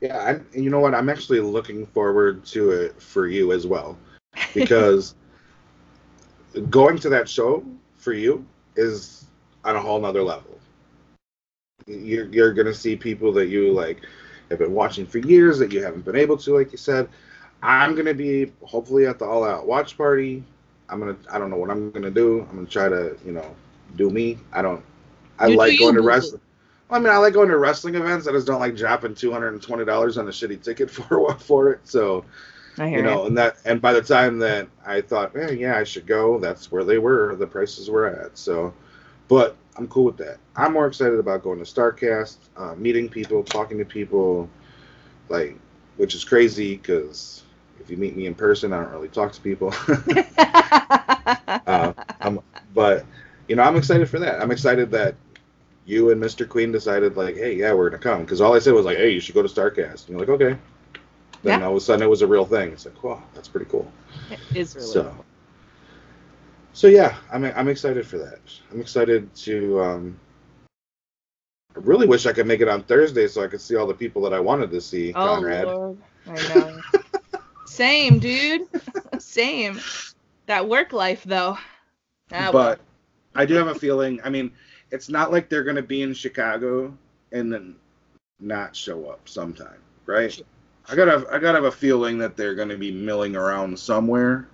[0.00, 0.94] Yeah, I, and you know what?
[0.94, 3.98] I'm actually looking forward to it for you as well,
[4.54, 5.14] because
[6.70, 7.62] going to that show
[7.96, 9.26] for you is
[9.64, 10.58] on a whole nother level.
[11.86, 14.00] You're you're gonna see people that you like
[14.48, 17.08] have been watching for years that you haven't been able to, like you said.
[17.62, 20.42] I'm gonna be hopefully at the All Out watch party.
[20.88, 22.46] I'm gonna I don't know what I'm gonna do.
[22.50, 23.54] I'm gonna try to you know
[23.96, 24.38] do me.
[24.52, 24.82] I don't.
[25.38, 26.40] I You do like you, going to wrestling.
[26.90, 28.26] I mean, I like going to wrestling events.
[28.26, 31.34] I just don't like dropping two hundred and twenty dollars on a shitty ticket for
[31.34, 31.80] for it.
[31.84, 32.24] So
[32.96, 36.06] you know, and that and by the time that I thought, eh, yeah, I should
[36.06, 37.36] go, that's where they were.
[37.36, 38.36] The prices were at.
[38.38, 38.72] So,
[39.28, 40.38] but I'm cool with that.
[40.56, 44.48] I'm more excited about going to Starrcast, uh, meeting people, talking to people,
[45.28, 45.56] like,
[45.96, 47.42] which is crazy because
[47.90, 49.74] you meet me in person, I don't really talk to people.
[51.66, 52.40] uh, I'm,
[52.74, 53.04] but
[53.48, 54.40] you know, I'm excited for that.
[54.40, 55.14] I'm excited that
[55.86, 56.48] you and Mr.
[56.48, 58.22] Queen decided like, hey, yeah, we're gonna come.
[58.22, 60.08] Because all I said was like, hey, you should go to Starrcast.
[60.08, 60.56] And you're like, okay.
[61.42, 61.66] Then Yeah.
[61.66, 62.72] all of a sudden it was a real thing.
[62.72, 63.90] It's like, wow, that's pretty cool.
[64.30, 65.24] It is really so, cool.
[66.72, 68.38] so yeah, I'm I'm excited for that.
[68.70, 69.80] I'm excited to.
[69.80, 70.18] Um,
[71.76, 73.94] I really wish I could make it on Thursday so I could see all the
[73.94, 75.12] people that I wanted to see.
[75.14, 75.66] Oh Conrad.
[75.66, 75.98] Lord,
[76.28, 76.82] I know.
[77.80, 78.68] Same, dude.
[79.18, 79.80] Same.
[80.44, 81.56] That work life, though.
[82.30, 82.52] Ah, well.
[82.52, 82.80] but
[83.34, 84.20] I do have a feeling.
[84.22, 84.52] I mean,
[84.90, 86.92] it's not like they're going to be in Chicago
[87.32, 87.76] and then
[88.38, 90.38] not show up sometime, right?
[90.90, 94.46] I gotta, I gotta have a feeling that they're going to be milling around somewhere,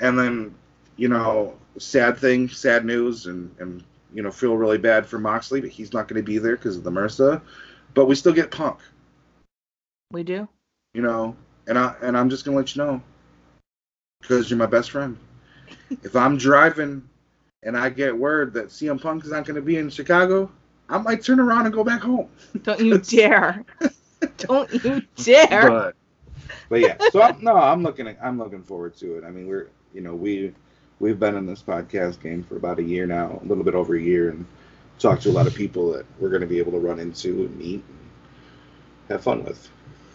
[0.00, 0.54] and then,
[0.96, 5.60] you know, sad thing, sad news, and and you know, feel really bad for Moxley,
[5.60, 7.42] but he's not going to be there because of the MRSA,
[7.92, 8.78] but we still get Punk,
[10.10, 10.48] we do.
[10.94, 11.36] you know,
[11.70, 13.00] and I and I'm just gonna let you know
[14.20, 15.16] because you're my best friend.
[16.02, 17.08] if I'm driving
[17.62, 20.50] and I get word that CM Punk is not going to be in Chicago,
[20.88, 22.28] I might turn around and go back home.
[22.62, 23.64] Don't you dare.
[24.38, 25.70] Don't you dare.
[25.70, 25.96] But,
[26.68, 28.08] but yeah, so I'm, no, I'm looking.
[28.08, 29.24] At, I'm looking forward to it.
[29.24, 30.52] I mean, we're you know we
[30.98, 33.94] we've been in this podcast game for about a year now, a little bit over
[33.94, 34.44] a year, and
[34.98, 37.44] talked to a lot of people that we're going to be able to run into
[37.44, 38.10] and meet and
[39.08, 39.70] have fun with.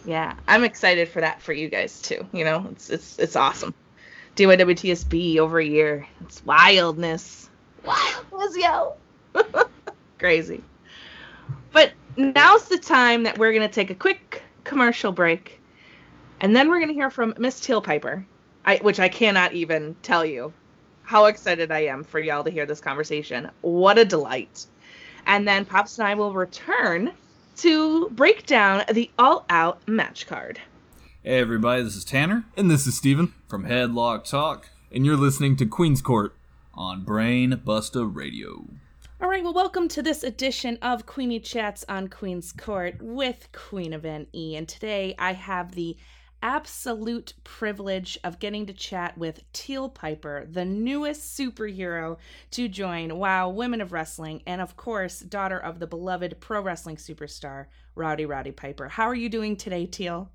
[0.06, 2.24] Yeah, I'm excited for that for you guys too.
[2.32, 3.74] You know, it's it's it's awesome.
[4.36, 6.06] DYWTSB over a year.
[6.20, 7.48] It's wildness.
[7.84, 8.94] Wildness, yo.
[10.18, 10.62] Crazy.
[11.72, 15.60] But now's the time that we're gonna take a quick commercial break,
[16.40, 18.24] and then we're gonna hear from Miss Teal Piper,
[18.64, 20.52] I, which I cannot even tell you
[21.02, 23.50] how excited I am for y'all to hear this conversation.
[23.60, 24.66] What a delight!
[25.26, 27.12] And then Pops and I will return
[27.56, 30.60] to break down the all out match card.
[31.22, 32.44] Hey everybody, this is Tanner.
[32.56, 34.70] And this is Steven from Headlock Talk.
[34.92, 36.34] And you're listening to Queen's Court
[36.74, 38.66] on Brain Buster Radio.
[39.20, 43.94] All right, well, welcome to this edition of Queeny Chats on Queen's Court with Queen
[43.94, 44.54] Event E.
[44.54, 45.96] And today I have the
[46.42, 52.18] absolute privilege of getting to chat with Teal Piper, the newest superhero
[52.52, 56.96] to join WoW Women of Wrestling, and of course, daughter of the beloved pro wrestling
[56.96, 58.88] superstar, Rowdy Roddy Piper.
[58.88, 60.30] How are you doing today, Teal?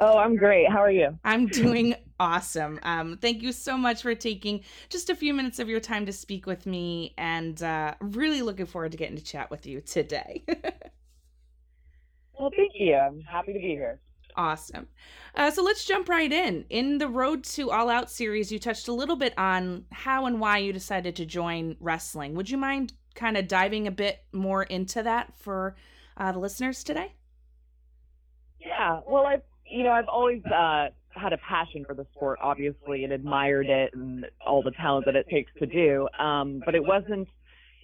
[0.00, 0.70] Oh, I'm great.
[0.70, 1.18] How are you?
[1.24, 2.78] I'm doing awesome.
[2.82, 6.12] Um, thank you so much for taking just a few minutes of your time to
[6.12, 10.44] speak with me, and uh, really looking forward to getting to chat with you today.
[12.38, 12.94] well, thank you.
[12.94, 14.00] I'm happy to be here.
[14.36, 14.86] Awesome.
[15.34, 16.66] Uh, so let's jump right in.
[16.68, 20.40] In the Road to All Out series, you touched a little bit on how and
[20.40, 22.34] why you decided to join wrestling.
[22.34, 25.74] Would you mind kind of diving a bit more into that for
[26.18, 27.14] uh, the listeners today?
[28.60, 29.00] Yeah.
[29.06, 33.12] Well, I've you know I've always uh, had a passion for the sport, obviously, and
[33.12, 36.08] admired it and all the talent that it takes to do.
[36.18, 37.28] Um, but it wasn't.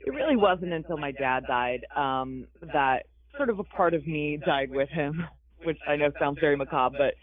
[0.04, 4.38] It really wasn't until my dad died um, that sort of a part of me
[4.44, 5.24] died with him
[5.64, 7.14] which I know sounds very macabre, but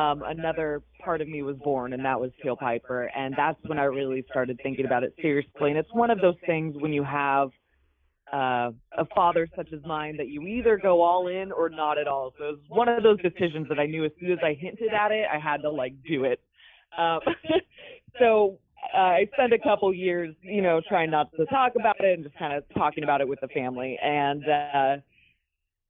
[0.00, 3.04] um, another part of me was born, and that was Teal Piper.
[3.16, 5.70] And that's when I really started thinking about it seriously.
[5.70, 7.50] And it's one of those things when you have
[8.32, 12.08] uh, a father such as mine that you either go all in or not at
[12.08, 12.32] all.
[12.38, 14.92] So it was one of those decisions that I knew as soon as I hinted
[14.92, 16.40] at it, I had to like do it.
[16.98, 17.20] Um,
[18.18, 18.58] so
[18.94, 22.24] uh, I spent a couple years, you know, trying not to talk about it and
[22.24, 23.96] just kind of talking about it with the family.
[24.02, 24.96] And uh,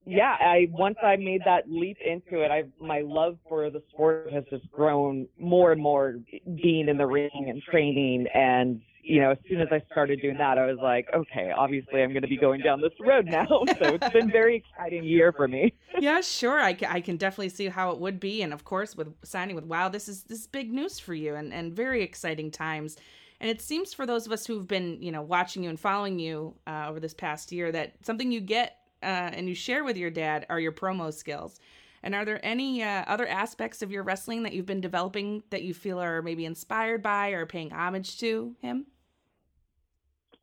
[0.07, 4.31] yeah, I once I made that leap into it, I my love for the sport
[4.31, 6.15] has just grown more and more.
[6.45, 10.37] Being in the ring and training, and you know, as soon as I started doing
[10.37, 13.47] that, I was like, okay, obviously I'm going to be going down this road now.
[13.79, 15.73] so it's been very exciting year for me.
[15.99, 19.13] yeah, sure, I, I can definitely see how it would be, and of course, with
[19.23, 22.49] signing with WoW, this is this is big news for you, and and very exciting
[22.49, 22.95] times.
[23.39, 26.17] And it seems for those of us who've been, you know, watching you and following
[26.17, 29.97] you uh, over this past year, that something you get uh, and you share with
[29.97, 31.59] your dad are your promo skills.
[32.03, 35.63] And are there any uh, other aspects of your wrestling that you've been developing that
[35.63, 38.85] you feel are maybe inspired by or paying homage to him?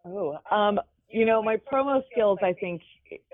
[0.05, 2.83] Oh, um, you know, my promo skills, I think,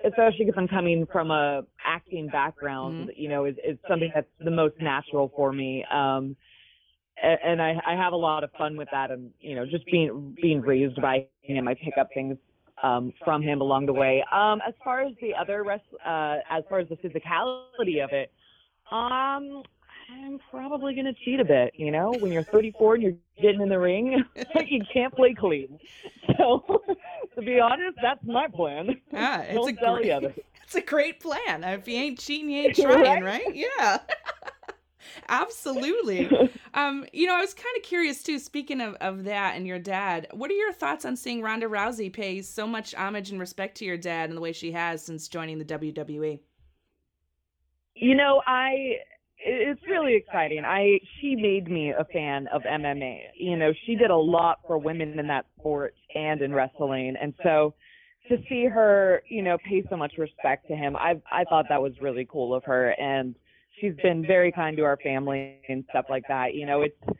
[0.05, 3.21] especially because I'm coming from a acting background, mm-hmm.
[3.21, 5.83] you know, is, is something that's the most natural for me.
[5.91, 6.35] Um,
[7.21, 10.35] and I, I have a lot of fun with that, and you know, just being
[10.41, 12.37] being raised by him, I pick up things
[12.83, 14.23] um, from him along the way.
[14.31, 18.31] Um, as far as the other rest, uh, as far as the physicality of it,
[18.91, 19.63] um,
[20.11, 21.73] I'm probably gonna cheat a bit.
[21.75, 24.23] You know, when you're 34 and you're getting in the ring,
[24.67, 25.79] you can't play clean.
[26.37, 26.81] So,
[27.35, 28.89] to be honest, that's my plan.
[29.11, 31.63] Yeah, it's a great, it's a great plan.
[31.63, 33.43] If you ain't cheating, you ain't trying, right?
[33.45, 33.55] right?
[33.55, 33.97] Yeah.
[35.29, 36.29] Absolutely.
[36.73, 39.79] um, you know, I was kind of curious too, speaking of, of that and your
[39.79, 43.77] dad, what are your thoughts on seeing Ronda Rousey pay so much homage and respect
[43.77, 46.39] to your dad and the way she has since joining the WWE?
[47.95, 48.95] You know, I
[49.43, 50.63] it's really exciting.
[50.65, 53.19] I she made me a fan of MMA.
[53.37, 57.15] You know, she did a lot for women in that sport and in wrestling.
[57.21, 57.73] And so
[58.29, 61.81] to see her, you know, pay so much respect to him, I I thought that
[61.81, 63.35] was really cool of her and
[63.81, 66.53] she's been very kind to our family and stuff like that.
[66.53, 67.17] You know, it's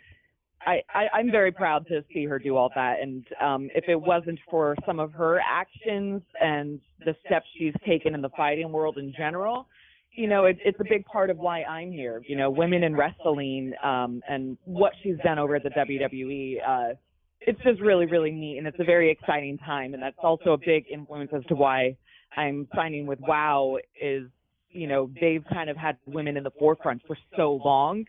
[0.66, 3.01] I, I I'm very proud to see her do all that.
[3.01, 8.14] And um, if it wasn't for some of her actions and the steps she's taken
[8.14, 9.68] in the fighting world in general,
[10.14, 12.22] you know, it, it's a big part of why I'm here.
[12.28, 16.57] You know, women in wrestling um, and what she's done over at the WWE.
[16.68, 16.93] Uh,
[17.41, 19.95] it's just really, really neat, and it's a very exciting time.
[19.95, 21.97] And that's also a big influence as to why
[22.38, 23.78] I'm signing with WoW.
[23.99, 24.28] Is
[24.72, 28.05] you know, they've kind of had women in the forefront for so long,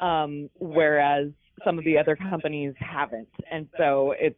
[0.00, 1.28] um, whereas
[1.64, 3.28] some of the other companies haven't.
[3.50, 4.36] And so it's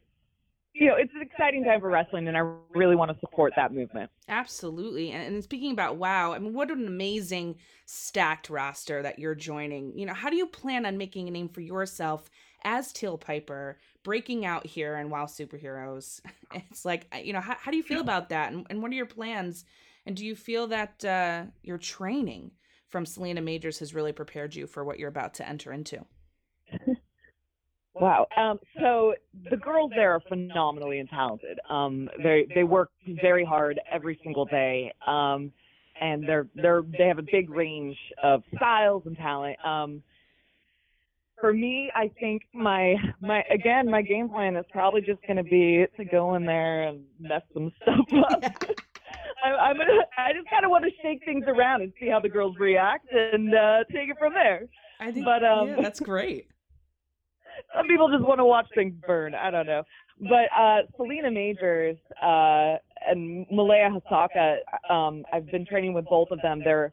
[0.73, 3.73] you know, it's an exciting time for wrestling, and I really want to support that
[3.73, 4.09] movement.
[4.27, 5.11] Absolutely.
[5.11, 9.97] And, and speaking about WoW, I mean, what an amazing stacked roster that you're joining.
[9.97, 12.29] You know, how do you plan on making a name for yourself
[12.63, 16.21] as Teal Piper, breaking out here in WoW Superheroes?
[16.71, 18.51] It's like, you know, how, how do you feel about that?
[18.51, 19.65] And, and what are your plans?
[20.05, 22.51] And do you feel that uh, your training
[22.87, 26.05] from Selina Majors has really prepared you for what you're about to enter into?
[27.99, 28.27] Wow.
[28.37, 29.13] Um, so
[29.49, 31.59] the girls there are phenomenally talented.
[31.69, 32.91] Um, they they work
[33.21, 35.51] very hard every single day, um,
[35.99, 39.57] and they're they're they have a big range of styles and talent.
[39.65, 40.01] Um,
[41.41, 45.43] for me, I think my my again my game plan is probably just going to
[45.43, 48.43] be to go in there and mess some stuff up.
[49.43, 52.19] I, I'm gonna, I just kind of want to shake things around and see how
[52.19, 54.63] the girls react and uh, take it from there.
[54.99, 56.47] I think, but um, yeah, that's great.
[57.75, 59.35] some people just want to watch things burn.
[59.35, 59.83] I don't know.
[60.21, 62.75] But uh, Selina Majors uh,
[63.07, 64.57] and Malia Hosaka,
[64.89, 66.61] um, I've been training with both of them.
[66.63, 66.91] They're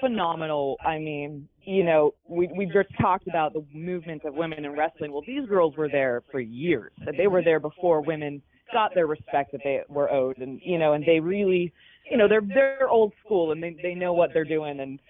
[0.00, 0.78] phenomenal.
[0.84, 5.12] I mean, you know, we we just talked about the movement of women in wrestling.
[5.12, 6.92] Well, these girls were there for years.
[7.16, 10.92] They were there before women got their respect that they were owed, and you know,
[10.92, 11.72] and they really,
[12.10, 15.00] you know, they're they're old school and they they know what they're doing and.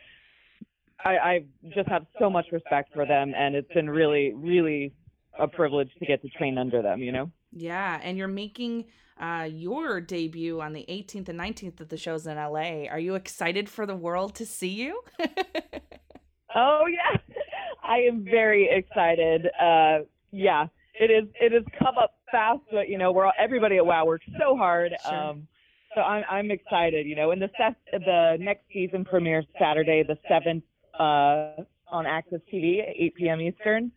[1.04, 1.44] I, I
[1.74, 4.92] just have so much respect for them, and it's been really, really
[5.36, 7.00] a privilege to get to train under them.
[7.00, 7.30] You know.
[7.50, 8.84] Yeah, and you're making
[9.20, 12.86] uh, your debut on the 18th and 19th of the shows in LA.
[12.88, 15.02] Are you excited for the world to see you?
[16.54, 17.18] oh yeah,
[17.82, 19.46] I am very excited.
[19.60, 20.00] Uh,
[20.30, 20.66] yeah,
[20.98, 21.28] it is.
[21.40, 24.56] It has come up fast, but you know, we're all, everybody at WoW works so
[24.56, 24.92] hard.
[25.08, 25.14] Sure.
[25.14, 25.46] Um,
[25.94, 27.06] so I'm I'm excited.
[27.06, 30.64] You know, and the set, the next season premieres Saturday the seventh
[30.98, 33.40] uh, on AXS TV at 8 p.m.
[33.40, 33.92] Eastern.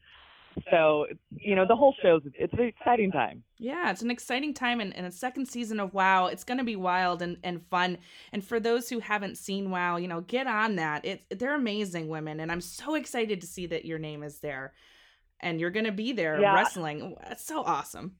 [0.72, 3.44] So you know, the whole show's it's an exciting time.
[3.58, 6.28] Yeah, it's an exciting time and, and a second season of WoW.
[6.28, 7.98] It's going to be wild and, and fun.
[8.32, 11.06] And for those who haven't seen WoW, you know, get on that.
[11.06, 14.74] It's they're amazing women, and I'm so excited to see that your name is there,
[15.42, 16.54] and you're going to be there Yeah.
[16.54, 17.16] wrestling.
[17.28, 18.16] That's so awesome.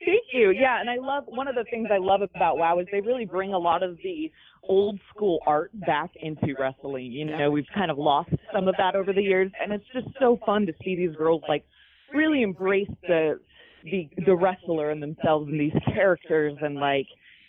[0.00, 0.50] Thank you.
[0.50, 3.24] Yeah, and I love one of the things I love about WoW is they really
[3.24, 4.30] bring a lot of the
[4.62, 7.12] old school art back into wrestling.
[7.12, 10.08] You know, we've kind of lost some of that over the years, and it's just
[10.20, 11.64] so fun to see these girls like
[12.12, 13.40] really embrace the
[13.84, 17.06] the the wrestler and themselves and these characters and like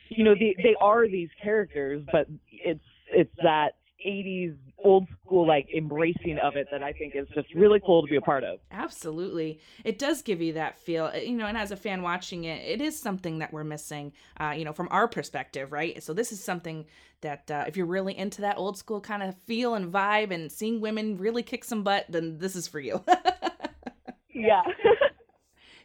[0.10, 2.80] you know they they are these characters, but it's
[3.12, 3.72] it's that
[4.06, 8.08] 80s old school like embracing of it that I think is just really cool to
[8.08, 8.60] be a part of.
[8.72, 9.60] Absolutely.
[9.84, 12.64] It does give you that feel, uh, you know, and as a fan watching it,
[12.64, 16.01] it is something that we're missing, uh, you know, from our perspective, right?
[16.03, 16.86] So this is something
[17.22, 20.51] that uh, if you're really into that old school kind of feel and vibe and
[20.51, 23.03] seeing women really kick some butt, then this is for you.
[24.34, 24.62] yeah.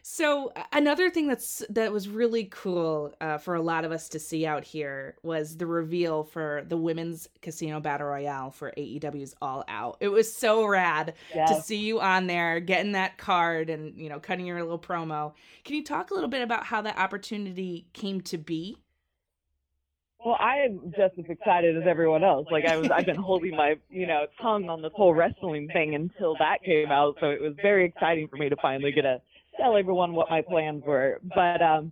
[0.03, 4.19] So another thing that's that was really cool uh, for a lot of us to
[4.19, 9.63] see out here was the reveal for the women's casino battle royale for AEW's All
[9.67, 9.97] Out.
[9.99, 14.19] It was so rad to see you on there, getting that card, and you know,
[14.19, 15.33] cutting your little promo.
[15.63, 18.77] Can you talk a little bit about how that opportunity came to be?
[20.23, 22.45] Well, I am just as excited as everyone else.
[22.51, 25.95] Like I was, I've been holding my, you know, tongue on this whole wrestling thing
[25.95, 27.17] until that came out.
[27.19, 29.19] So it was very exciting for me to finally get to
[29.61, 31.19] tell everyone what my plans were.
[31.35, 31.91] But um,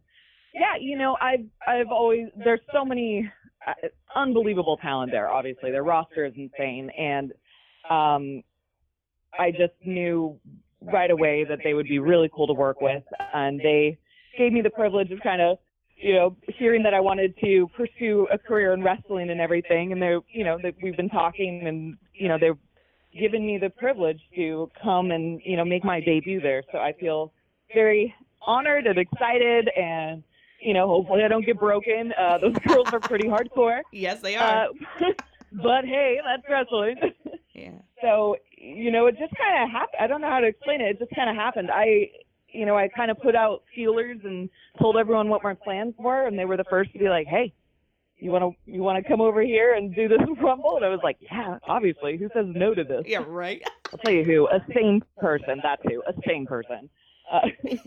[0.54, 3.30] yeah, you know, I've, I've always there's so many
[3.68, 3.74] uh,
[4.16, 5.30] unbelievable talent there.
[5.30, 7.32] Obviously, their roster is insane, and
[7.90, 8.44] um,
[9.38, 10.40] I just knew
[10.82, 13.04] right away that they would be really cool to work with,
[13.34, 13.98] and they
[14.38, 15.58] gave me the privilege of kind of
[16.02, 20.02] you know, hearing that I wanted to pursue a career in wrestling and everything, and
[20.02, 22.58] they're, you know, that we've been talking, and you know, they've
[23.20, 26.64] given me the privilege to come and you know make my debut there.
[26.72, 27.34] So I feel
[27.74, 30.24] very honored and excited, and
[30.62, 32.14] you know, hopefully I don't get broken.
[32.18, 33.82] Uh, those girls are pretty hardcore.
[33.92, 34.66] Yes, they are.
[34.66, 34.68] Uh,
[35.52, 36.98] but hey, that's wrestling.
[37.54, 37.72] yeah.
[38.02, 39.98] So you know, it just kind of happened.
[40.00, 40.90] I don't know how to explain it.
[40.90, 41.70] It just kind of happened.
[41.72, 42.10] I
[42.52, 44.50] you know, I kind of put out feelers and
[44.80, 47.54] told everyone what my plans were, and they were the first to be like, "Hey,
[48.18, 50.90] you want to you want to come over here and do this rumble?" And I
[50.90, 52.18] was like, "Yeah, obviously.
[52.18, 53.62] Who says no to this?" Yeah, right.
[53.92, 54.48] I'll tell you who.
[54.48, 55.60] A sane person.
[55.64, 56.02] That too.
[56.08, 56.90] A sane person.
[57.30, 57.50] Uh,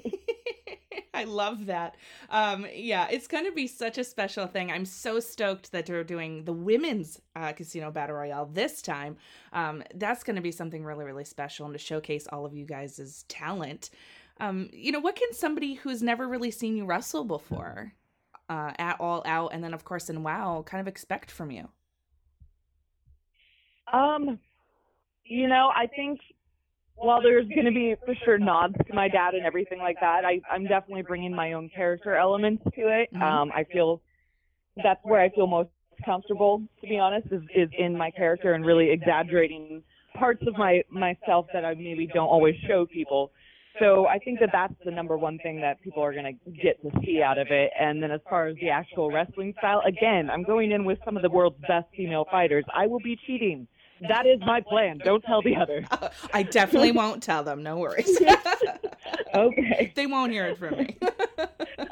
[1.14, 1.96] I love that.
[2.30, 4.70] Um, yeah, it's going to be such a special thing.
[4.70, 9.16] I'm so stoked that they're doing the women's uh, casino battle royale this time.
[9.52, 12.64] Um, that's going to be something really, really special and to showcase all of you
[12.64, 13.90] guys' talent.
[14.40, 17.92] Um, you know, what can somebody who's never really seen you wrestle before
[18.48, 21.68] uh, at All Out and then, of course, in WoW kind of expect from you?
[23.92, 24.38] Um,
[25.24, 26.20] you know, I think
[26.96, 30.24] while there's going to be for sure nods to my dad and everything like that,
[30.24, 33.12] I, I'm definitely bringing my own character elements to it.
[33.12, 33.22] Mhm.
[33.22, 34.00] Um, I feel
[34.82, 35.70] that's where I feel most
[36.04, 39.82] comfortable, to be honest, is, is in my character and really exaggerating
[40.14, 43.32] parts of my myself that I maybe don't always show people.
[43.80, 46.80] So I think that that's the number one thing that people are going to get
[46.82, 47.70] to see out of it.
[47.78, 51.16] And then as far as the actual wrestling style, again, I'm going in with some
[51.16, 52.64] of the world's best female fighters.
[52.74, 53.66] I will be cheating.
[54.08, 54.98] That is my plan.
[55.04, 55.86] Don't tell the others.
[56.34, 57.62] I definitely won't tell them.
[57.62, 58.20] No worries.
[59.34, 59.92] okay.
[59.94, 60.96] They won't hear it from me.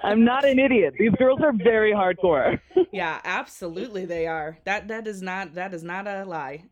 [0.02, 0.94] I'm not an idiot.
[0.98, 2.58] These girls are very hardcore.
[2.92, 4.58] yeah, absolutely they are.
[4.64, 6.64] That that is not that is not a lie.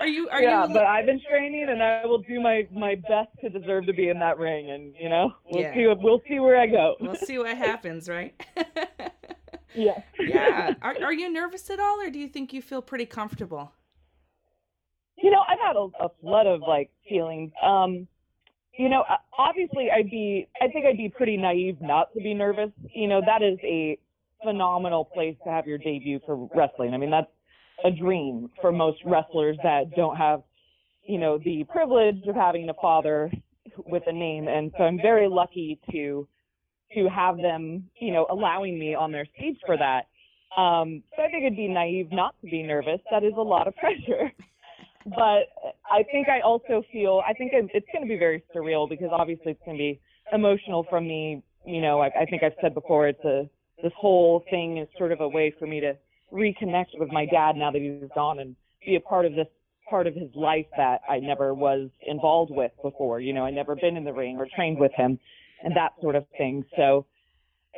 [0.00, 2.94] are you are yeah, you but I've been training, and I will do my my
[2.96, 4.70] best to deserve to be in that ring.
[4.70, 5.74] And you know, we'll Yeah.
[5.74, 5.86] see.
[5.86, 6.96] We'll see where I go.
[7.00, 8.34] We'll see what happens, right?
[9.74, 10.02] yeah.
[10.18, 10.74] yeah.
[10.82, 13.72] Are are you nervous at all or do you think you feel pretty comfortable?
[15.24, 17.50] You know, I've had a, a flood of like feelings.
[17.62, 18.06] Um,
[18.76, 19.04] you know,
[19.38, 22.68] obviously, I'd be, I think I'd be pretty naive not to be nervous.
[22.94, 23.98] You know, that is a
[24.44, 26.92] phenomenal place to have your debut for wrestling.
[26.92, 27.30] I mean, that's
[27.86, 30.42] a dream for most wrestlers that don't have,
[31.06, 33.32] you know, the privilege of having a father
[33.86, 34.46] with a name.
[34.48, 36.28] And so I'm very lucky to,
[36.92, 40.02] to have them, you know, allowing me on their stage for that.
[40.60, 43.00] Um, so I think it'd be naive not to be nervous.
[43.10, 44.30] That is a lot of pressure
[45.06, 49.10] but I think I also feel I think it's going to be very surreal because
[49.12, 50.00] obviously it's going to be
[50.32, 51.42] emotional from me.
[51.66, 53.48] You know, I, I think I've said before it's a
[53.82, 55.94] this whole thing is sort of a way for me to
[56.32, 59.46] reconnect with my dad now that he's gone and be a part of this
[59.88, 63.20] part of his life that I never was involved with before.
[63.20, 65.18] You know, I never been in the ring or trained with him
[65.62, 66.64] and that sort of thing.
[66.76, 67.06] So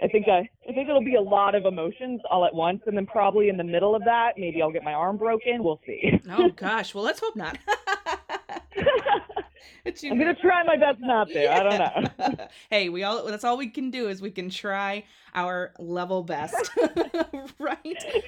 [0.02, 2.96] I think I, I think it'll be a lot of emotions all at once, and
[2.96, 5.62] then probably in the middle of that, maybe I'll get my arm broken.
[5.64, 6.20] We'll see.
[6.30, 7.58] Oh gosh, well let's hope not.
[10.04, 11.52] I'm gonna try my best not to.
[11.52, 12.46] I don't know.
[12.70, 16.70] hey, we all that's all we can do is we can try our level best.
[17.58, 17.78] right?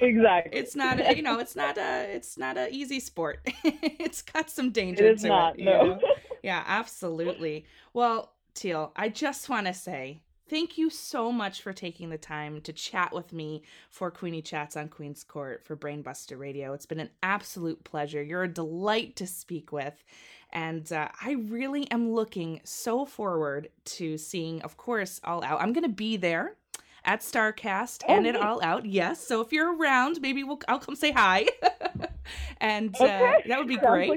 [0.01, 0.57] Exactly.
[0.57, 3.41] It's not a, you know, it's not a it's not a easy sport.
[3.63, 5.59] it's got some danger It is to not, it.
[5.59, 5.83] you no.
[5.85, 5.99] know?
[6.43, 7.65] Yeah, absolutely.
[7.93, 12.61] Well, Teal, I just want to say thank you so much for taking the time
[12.61, 16.73] to chat with me for Queeny Chats on Queen's Court for Brainbuster Radio.
[16.73, 18.21] It's been an absolute pleasure.
[18.23, 20.03] You're a delight to speak with.
[20.51, 25.61] And uh, I really am looking so forward to seeing, of course, All Out.
[25.61, 26.55] I'm going to be there
[27.05, 28.41] at Starrcast and Oh, at neat.
[28.41, 28.85] All Out.
[28.85, 29.25] Yes.
[29.25, 31.45] So if you're around, maybe we'll I'll come say hi.
[32.57, 33.43] and uh, Okay.
[33.47, 34.11] that would be great.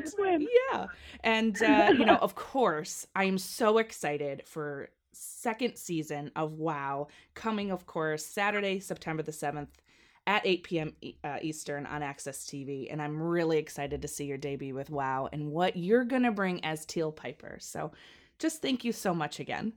[0.73, 0.87] Yeah.
[1.23, 7.09] And uh, you know, of course, I am so excited for second season of WoW
[7.35, 9.81] coming, of course, Saturday, September the seventh
[10.27, 10.93] at 8 p.m.
[11.25, 12.89] Uh, Eastern on AXS TV.
[12.91, 16.65] And I'm really excited to see your debut with WoW and what you're gonna bring
[16.65, 17.57] as Teal Piper.
[17.61, 17.93] So,
[18.39, 19.73] just thank you so much again.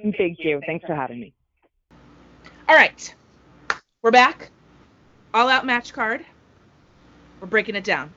[0.00, 0.60] Thank you.
[0.66, 1.34] Thanks for having me.
[2.68, 3.14] All right,
[4.02, 4.50] we're back.
[5.34, 6.24] All out match card.
[7.40, 8.12] We're breaking it down.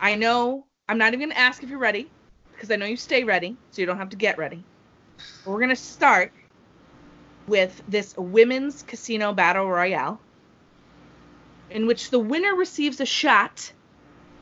[0.00, 2.10] I know I'm not even going to ask if you're ready
[2.58, 4.64] because I know you stay ready, so you don't have to get ready.
[5.46, 6.32] We're going to start
[7.46, 10.20] with this women's casino battle royale
[11.70, 13.72] in which the winner receives a shot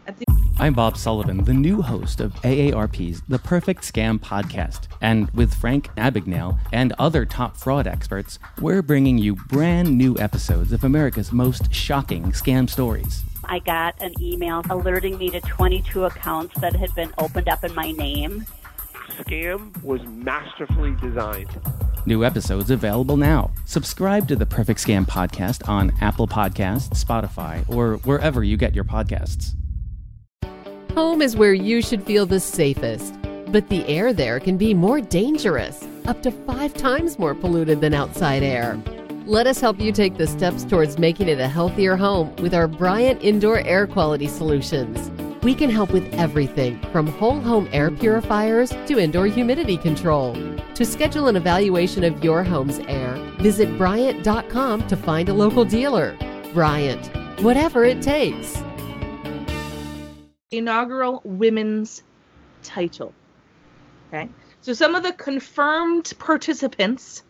[0.06, 0.24] at the
[0.58, 4.86] I'm Bob Sullivan, the new host of AARP's The Perfect Scam podcast.
[5.02, 10.72] And with Frank Abagnale and other top fraud experts, we're bringing you brand new episodes
[10.72, 13.24] of America's most shocking scam stories.
[13.48, 17.74] I got an email alerting me to 22 accounts that had been opened up in
[17.74, 18.46] my name.
[19.18, 21.48] Scam was masterfully designed.
[22.06, 23.50] New episodes available now.
[23.64, 28.84] Subscribe to the Perfect Scam podcast on Apple Podcasts, Spotify, or wherever you get your
[28.84, 29.54] podcasts.
[30.94, 33.14] Home is where you should feel the safest,
[33.48, 37.92] but the air there can be more dangerous, up to five times more polluted than
[37.92, 38.80] outside air.
[39.26, 42.68] Let us help you take the steps towards making it a healthier home with our
[42.68, 45.10] Bryant Indoor Air Quality Solutions.
[45.42, 50.34] We can help with everything from whole home air purifiers to indoor humidity control.
[50.76, 56.16] To schedule an evaluation of your home's air, visit Bryant.com to find a local dealer.
[56.54, 57.10] Bryant,
[57.42, 58.62] whatever it takes.
[60.52, 62.04] inaugural women's
[62.62, 63.12] title.
[64.08, 64.28] Okay.
[64.60, 67.24] So some of the confirmed participants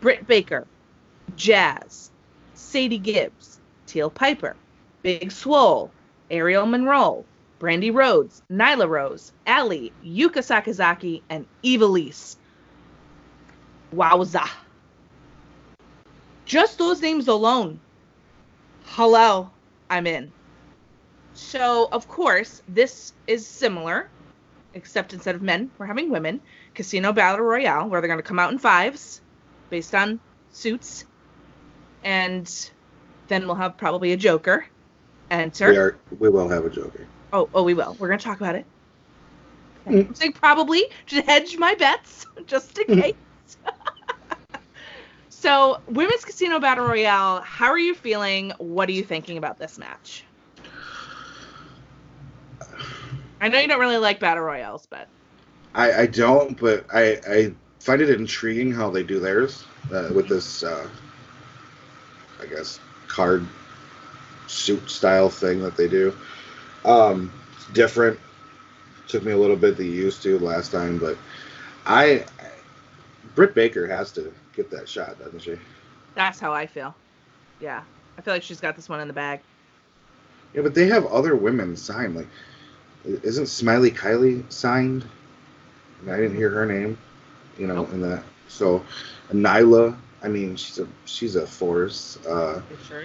[0.00, 0.66] Britt Baker,
[1.36, 2.10] Jazz,
[2.54, 4.56] Sadie Gibbs, Teal Piper,
[5.02, 5.90] Big Swole,
[6.30, 7.24] Ariel Monroe,
[7.58, 12.36] Brandi Rhodes, Nyla Rose, Allie, Yuka Sakazaki, and Ivelisse.
[13.94, 14.48] Wowza.
[16.44, 17.80] Just those names alone.
[18.84, 19.50] Hello,
[19.88, 20.32] I'm in.
[21.34, 24.08] So, of course, this is similar,
[24.74, 26.40] except instead of men, we're having women.
[26.74, 29.20] Casino Battle Royale, where they're going to come out in fives
[29.68, 30.20] based on
[30.52, 31.04] suits.
[32.04, 32.70] And
[33.28, 34.66] then we'll have probably a Joker
[35.30, 35.70] enter.
[35.70, 35.96] We are.
[36.18, 37.06] We will have a Joker.
[37.32, 37.96] Oh, oh, we will.
[37.98, 38.66] We're going to talk about it.
[39.86, 40.00] Okay.
[40.00, 43.14] I'm saying probably to hedge my bets, just in case.
[45.28, 48.52] so, Women's Casino Battle Royale, how are you feeling?
[48.58, 50.24] What are you thinking about this match?
[53.40, 55.08] I know you don't really like battle royales, but
[55.74, 60.28] I, I don't, but I, I find it intriguing how they do theirs uh, with
[60.28, 60.86] this, uh,
[62.40, 63.46] I guess, card
[64.46, 66.16] suit style thing that they do.
[66.84, 68.18] Um, it's different.
[69.08, 71.16] Took me a little bit to used to last time, but
[71.86, 72.24] I,
[73.34, 75.56] Britt Baker has to get that shot, doesn't she?
[76.14, 76.94] that's how I feel.
[77.60, 77.82] Yeah,
[78.18, 79.40] I feel like she's got this one in the bag.
[80.54, 82.16] Yeah, but they have other women signed.
[82.16, 82.26] Like,
[83.04, 85.04] isn't Smiley Kylie signed?
[86.00, 86.98] And I didn't hear her name,
[87.58, 88.22] you know, in that.
[88.48, 88.84] So,
[89.30, 92.18] Nyla, I mean, she's a she's a force.
[92.26, 93.04] Uh, Sure.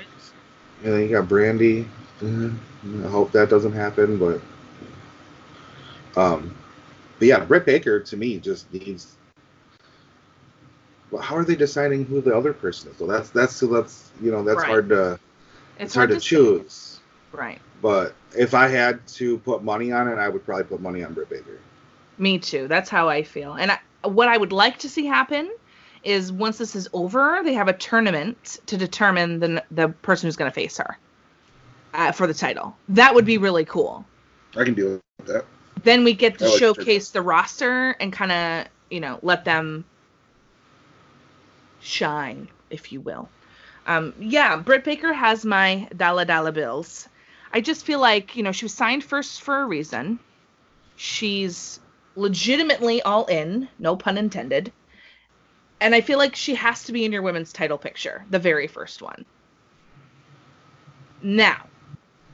[0.84, 1.88] and then you got Brandy.
[2.22, 2.56] Mhm.
[3.06, 4.42] I hope that doesn't happen, but
[6.20, 6.56] um,
[7.20, 9.16] but yeah, Britt Baker to me just needs.
[11.12, 12.98] Well, how are they deciding who the other person is?
[12.98, 14.68] So that's that's so that's you know that's Right.
[14.68, 15.20] hard to
[15.80, 16.22] it's, hard, to, say.
[16.22, 17.00] choose.
[17.32, 17.60] Right.
[17.82, 21.14] But if I had to put money on it, I would probably put money on
[21.14, 21.60] Britt Baker.
[22.18, 22.68] Me too.
[22.68, 23.54] That's how I feel.
[23.54, 25.52] And I, what I would like to see happen
[26.06, 30.36] is once this is over, they have a tournament to determine the the person who's
[30.36, 30.98] going to face her
[31.94, 32.76] uh, for the title.
[32.90, 34.06] That would be really cool.
[34.56, 35.46] I can deal with that.
[35.84, 39.86] Then we get to like showcase the roster and kind of, you know, let them
[41.80, 43.30] shine, if you will.
[43.86, 47.08] Um, yeah, Britt Baker has my dollar dollar bills.
[47.54, 50.20] I just feel like, you know, she was signed first for a reason.
[50.96, 51.80] She's
[52.16, 54.72] legitimately all in, no pun intended.
[55.82, 58.68] And I feel like she has to be in your women's title picture, the very
[58.68, 59.26] first one.
[61.22, 61.66] Now,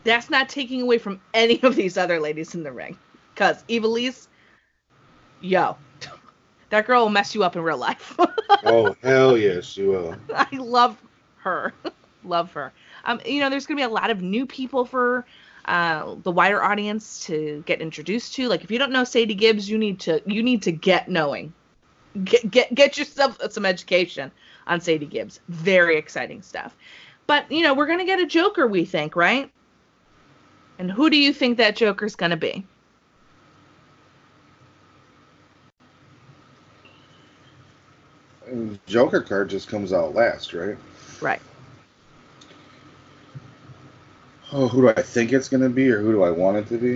[0.04, 2.98] that's not taking away from any of these other ladies in the ring.
[3.34, 4.28] Because Ivelisse,
[5.40, 5.78] yo,
[6.70, 8.16] that girl will mess you up in real life.
[8.66, 10.16] oh hell yes, she will.
[10.34, 11.02] I love
[11.38, 11.74] her.
[12.24, 12.72] love her.
[13.06, 15.26] Um, you know, there's gonna be a lot of new people for
[15.66, 18.48] uh, the wider audience to get introduced to.
[18.48, 21.54] Like, if you don't know Sadie Gibbs, you need to you need to get knowing.
[22.24, 24.32] Get get get yourself some education
[24.68, 25.40] on Sadie Gibbs.
[25.48, 26.76] Very exciting stuff.
[27.28, 29.50] But you know, we're gonna get a Joker, we think, right?
[30.78, 32.66] And who do you think that Joker's gonna be?
[38.86, 40.78] Joker card just comes out last, right?
[41.22, 41.42] Right.
[44.52, 46.78] Oh, who do I think it's gonna be, or who do I want it to
[46.78, 46.90] be?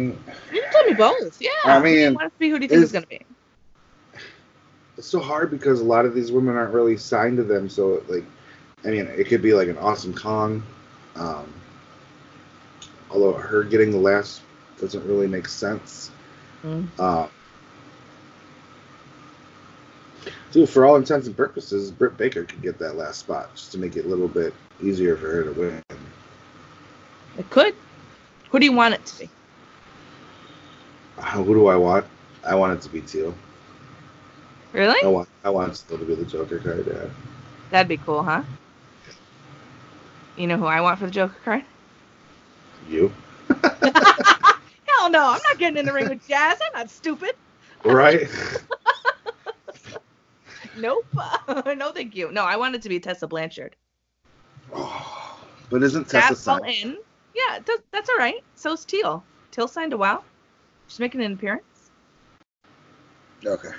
[0.53, 1.39] You can tell me both.
[1.39, 1.49] Yeah.
[1.63, 2.49] I Who do you mean, want it to be?
[2.49, 3.34] Who do you think it's it's- gonna be?
[4.97, 7.69] It's so hard because a lot of these women aren't really signed to them.
[7.69, 8.23] So like,
[8.83, 10.63] I mean, it could be like an Awesome Kong.
[11.15, 11.53] Um,
[13.09, 14.41] although her getting the last
[14.79, 16.11] doesn't really make sense.
[16.63, 16.87] Mm.
[16.97, 17.27] Uh,
[20.51, 23.77] dude, for all intents and purposes, Britt Baker could get that last spot just to
[23.77, 25.81] make it a little bit easier for her to win.
[27.37, 27.75] It could.
[28.49, 29.29] Who do you want it to be?
[31.17, 32.05] Uh, who do I want?
[32.43, 33.33] I want it to be Teal.
[34.75, 35.01] Really?
[35.01, 36.85] I want I want Teal to be the Joker card.
[36.85, 37.07] Yeah.
[37.71, 38.43] That'd be cool, huh?
[40.35, 41.63] You know who I want for the Joker card?
[42.89, 43.09] You.
[43.63, 46.59] Hell no, I'm not getting in the ring with Jazz.
[46.61, 47.35] I'm not stupid.
[47.85, 48.27] Right.
[50.77, 51.05] Nope.
[51.47, 52.33] no, thank you.
[52.33, 53.77] No, I want it to be Tessa Blanchard.
[54.73, 56.75] Oh, but isn't Tessa That's all signed?
[56.83, 56.97] in.
[57.33, 58.43] Yeah, that, that's all right.
[58.55, 59.23] So's Teal.
[59.51, 60.21] Teal signed a WoW.
[60.87, 61.91] She's making an appearance.
[63.45, 63.69] Okay.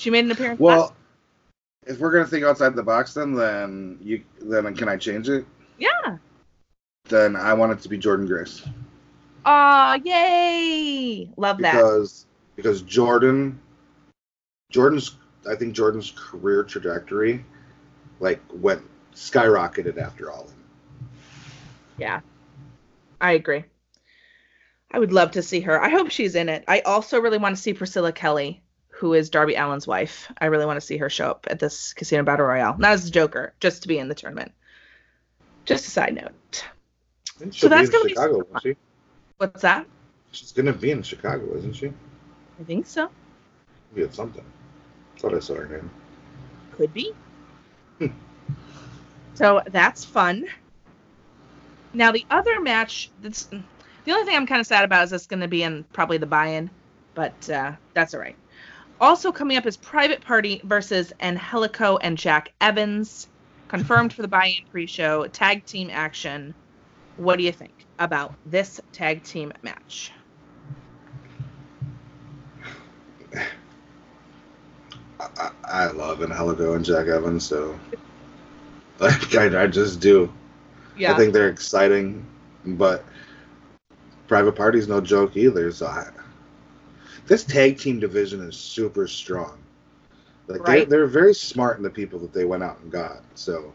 [0.00, 0.58] She made an appearance.
[0.58, 0.96] Well,
[1.86, 5.44] if we're gonna think outside the box, then then you then can I change it?
[5.76, 6.16] Yeah.
[7.04, 8.66] Then I want it to be Jordynne Grace
[9.44, 11.30] Aw, yay!
[11.36, 11.74] Love that.
[11.74, 12.24] because
[12.56, 13.56] because Jordynne
[14.72, 17.44] Jordynne's I think Jordynne's career trajectory
[18.20, 18.80] like went
[19.14, 20.48] skyrocketed after all.
[21.98, 22.20] Yeah.
[23.20, 23.64] I agree.
[24.90, 25.78] I would love to see her.
[25.78, 26.64] I hope she's in it.
[26.66, 28.62] I also really want to see Priscilla Kelly,
[29.00, 30.30] who is Darby Allin's wife.
[30.36, 32.76] I really want to see her show up at this Casino Battle Royale.
[32.76, 34.52] Not as the Joker, just to be in the tournament.
[35.64, 36.66] Just a side note.
[37.50, 38.76] So that's in gonna be Chicago, she?
[39.38, 39.86] What's that?
[40.32, 41.86] She's gonna be in Chicago, isn't she?
[41.86, 43.08] I think so.
[43.90, 44.44] Maybe it's something.
[45.16, 45.90] Thought I saw her name.
[46.72, 47.14] Could be.
[49.32, 50.44] so that's fun.
[51.94, 55.26] Now the other match that's The only thing I'm kind of sad about is it's
[55.26, 56.68] going to be in probably the buy-in,
[57.14, 58.36] but uh, that's all right.
[59.00, 63.28] Also coming up is Private Party versus Angelico and Jack Evans,
[63.68, 66.54] confirmed for the buy-in pre-show tag team action.
[67.16, 70.12] What do you think about this tag team match?
[75.18, 77.78] I, I love Angelico and Jack Evans, so
[78.98, 80.30] like I, I just do.
[80.96, 81.14] Yeah.
[81.14, 82.22] I think they're exciting,
[82.66, 83.04] but
[84.28, 85.72] Private Party's no joke either.
[85.72, 86.08] So I,
[87.26, 89.58] this tag team division is super strong.
[90.48, 90.88] Like Right.
[90.88, 93.22] they're they're very smart in the people that they went out and got.
[93.34, 93.72] So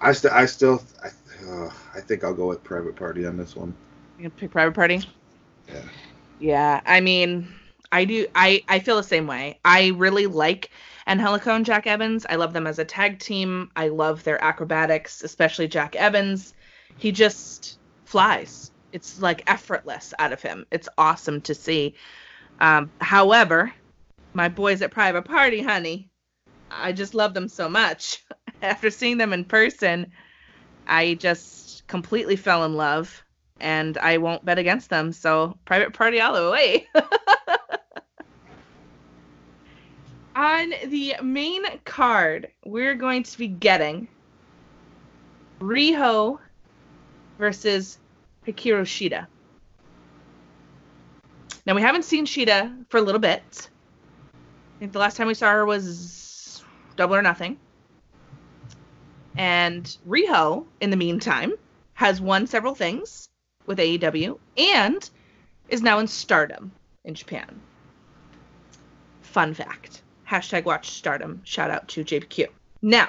[0.00, 1.08] I still I still I,
[1.50, 3.74] uh, I think I'll go with Private Party on this one.
[4.16, 5.02] You gonna pick Private Party?
[5.68, 5.82] Yeah.
[6.38, 7.48] Yeah, I mean,
[7.92, 8.26] I do.
[8.34, 9.60] I I feel the same way.
[9.64, 10.70] I really like
[11.06, 12.26] Angelico and Jack Evans.
[12.28, 13.70] I love them as a tag team.
[13.76, 16.54] I love their acrobatics, especially Jack Evans.
[16.96, 18.70] He just flies.
[18.92, 20.66] It's like effortless out of him.
[20.70, 21.96] It's awesome to see.
[22.62, 23.74] Um, however,
[24.34, 26.08] my boys at Private Party, honey,
[26.70, 28.24] I just love them so much.
[28.62, 30.12] After seeing them in person,
[30.86, 33.24] I just completely fell in love
[33.60, 35.12] and I won't bet against them.
[35.12, 36.86] So private party all the way.
[40.36, 44.06] On the main card, we're going to be getting
[45.60, 46.38] Riho
[47.38, 47.98] versus
[48.46, 49.26] Hikaru Shida.
[51.64, 53.68] Now we haven't seen Shida for a little bit.
[54.34, 56.62] I think the last time we saw her was
[56.96, 57.58] Double or Nothing.
[59.36, 61.52] And Riho, in the meantime,
[61.94, 63.28] has won several things
[63.66, 65.08] with AEW and
[65.68, 66.72] is now in stardom
[67.04, 67.60] in Japan.
[69.22, 70.02] Fun fact.
[70.28, 71.40] Hashtag watch stardom.
[71.44, 72.48] Shout out to JPQ.
[72.82, 73.08] Now,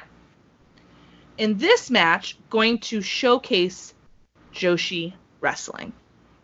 [1.37, 3.93] in this match, going to showcase
[4.53, 5.91] Joshi wrestling.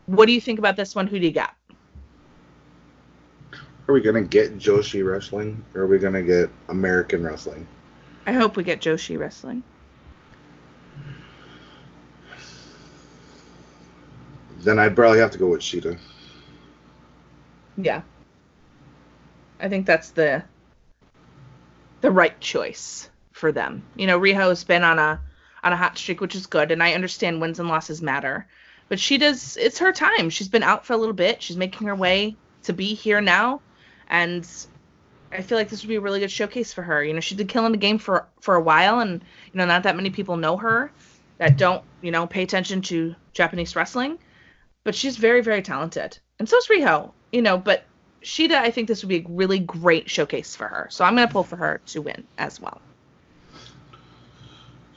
[0.07, 1.05] What do you think about this one?
[1.05, 1.55] Who do you got?
[3.89, 7.67] Are we gonna get Joshi wrestling, or are we gonna get American wrestling?
[8.27, 9.63] I hope we get Joshi wrestling.
[14.59, 15.97] Then I'd probably have to go with Shida.
[17.77, 18.03] Yeah.
[19.59, 20.43] I think that's the
[22.01, 23.81] the right choice for them.
[23.95, 25.19] You know, Riho's been on a
[25.63, 28.45] on a hot streak, which is good, and I understand wins and losses matter.
[28.87, 30.29] But she does it's her time.
[30.29, 31.41] She's been out for a little bit.
[31.41, 32.35] She's making her way
[32.65, 33.61] to be here now.
[34.09, 34.47] And
[35.31, 37.03] I feel like this would be a really good showcase for her.
[37.03, 39.83] You know, she's been killing the game for for a while and you know, not
[39.83, 40.91] that many people know her
[41.37, 44.17] that don't, you know, pay attention to Japanese wrestling.
[44.83, 46.17] But she's very, very talented.
[46.39, 47.83] And so is Riho, you know, but
[48.23, 50.87] Shida, I think this would be a really great showcase for her.
[50.89, 52.81] So I'm going to pull for her to win as well.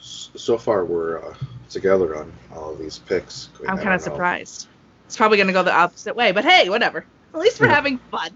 [0.01, 1.35] So far, we're uh,
[1.69, 3.51] together on all of these picks.
[3.69, 4.67] I'm kind of surprised.
[5.07, 7.05] It's probably going to go the opposite way, but hey, whatever.
[7.35, 8.31] At least we're having fun.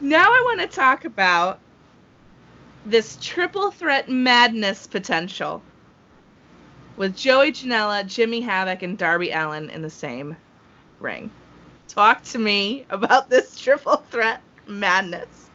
[0.00, 1.60] Now I want to talk about
[2.86, 5.62] this triple threat madness potential
[6.96, 10.36] with Joey Janela, Jimmy Havoc, and Darby Allin in the same
[11.00, 11.30] ring.
[11.88, 15.50] Talk to me about this triple threat madness.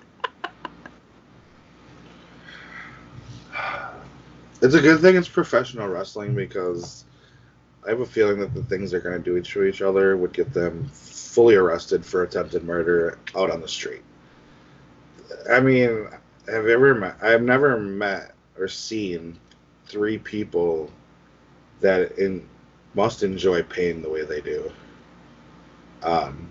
[4.62, 7.06] It's a good thing it's professional wrestling because
[7.86, 10.34] I have a feeling that the things they're going to do to each other would
[10.34, 10.90] get them
[11.36, 14.04] fully arrested for attempted murder out on the street.
[15.52, 16.08] I mean,
[16.48, 17.18] have ever met?
[17.22, 19.38] I've never met or seen
[19.86, 20.90] three people
[21.82, 22.48] that in
[22.94, 24.72] must enjoy pain the way they do.
[26.04, 26.50] Um,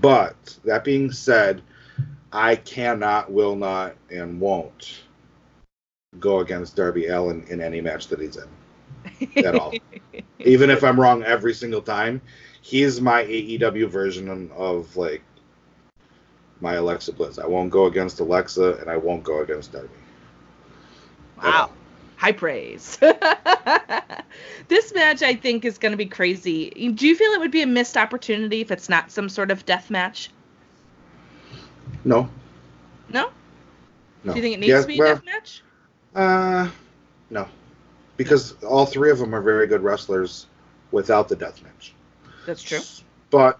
[0.00, 1.60] but that being said,
[2.32, 5.02] I cannot, will not, and won't
[6.20, 9.74] go against Darby Allin in any match that he's in at all.
[10.38, 12.20] Even if I'm wrong every single time,
[12.64, 15.22] he's my AEW version of like
[16.60, 17.38] my Alexa Bliss.
[17.38, 19.88] I won't go against Alexa, and I won't go against Darby.
[21.36, 21.70] Wow.
[22.16, 22.96] High praise.
[24.68, 26.70] this match, I think, is going to be crazy.
[26.70, 29.64] Do you feel it would be a missed opportunity if it's not some sort of
[29.66, 30.30] death match?
[32.04, 32.28] No,
[33.08, 33.30] No?
[34.24, 34.32] no.
[34.32, 35.62] Do you think it needs Yeah, to be a well, death match?
[36.14, 36.70] Uh,
[37.30, 37.46] no,
[38.16, 40.46] because all three of them are very good wrestlers
[40.92, 41.93] without the death match.
[42.46, 42.80] That's true.
[43.30, 43.58] But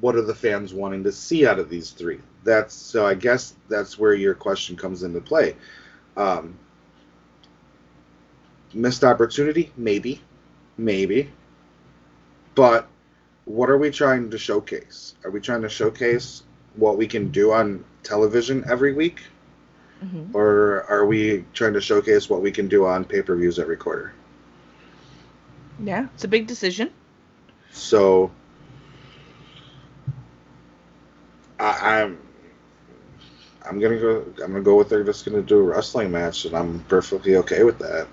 [0.00, 2.20] what are the fans wanting to see out of these three?
[2.44, 3.06] That's so.
[3.06, 5.56] I guess that's where your question comes into play.
[6.16, 6.56] Um,
[8.72, 10.20] missed opportunity, maybe,
[10.78, 11.30] maybe.
[12.54, 12.88] But
[13.44, 15.14] what are we trying to showcase?
[15.24, 16.42] Are we trying to showcase
[16.76, 19.20] what we can do on television every week,
[20.02, 20.34] Mhm.
[20.34, 23.76] or are we trying to showcase what we can do on pay per views every
[23.76, 24.12] quarter?
[25.82, 26.90] Yeah, it's a big decision.
[27.72, 28.30] So
[31.58, 32.18] I, I'm
[33.66, 34.24] I'm gonna go.
[34.42, 37.62] I'm gonna go with they're just gonna do a wrestling match, and I'm perfectly okay
[37.62, 38.08] with that.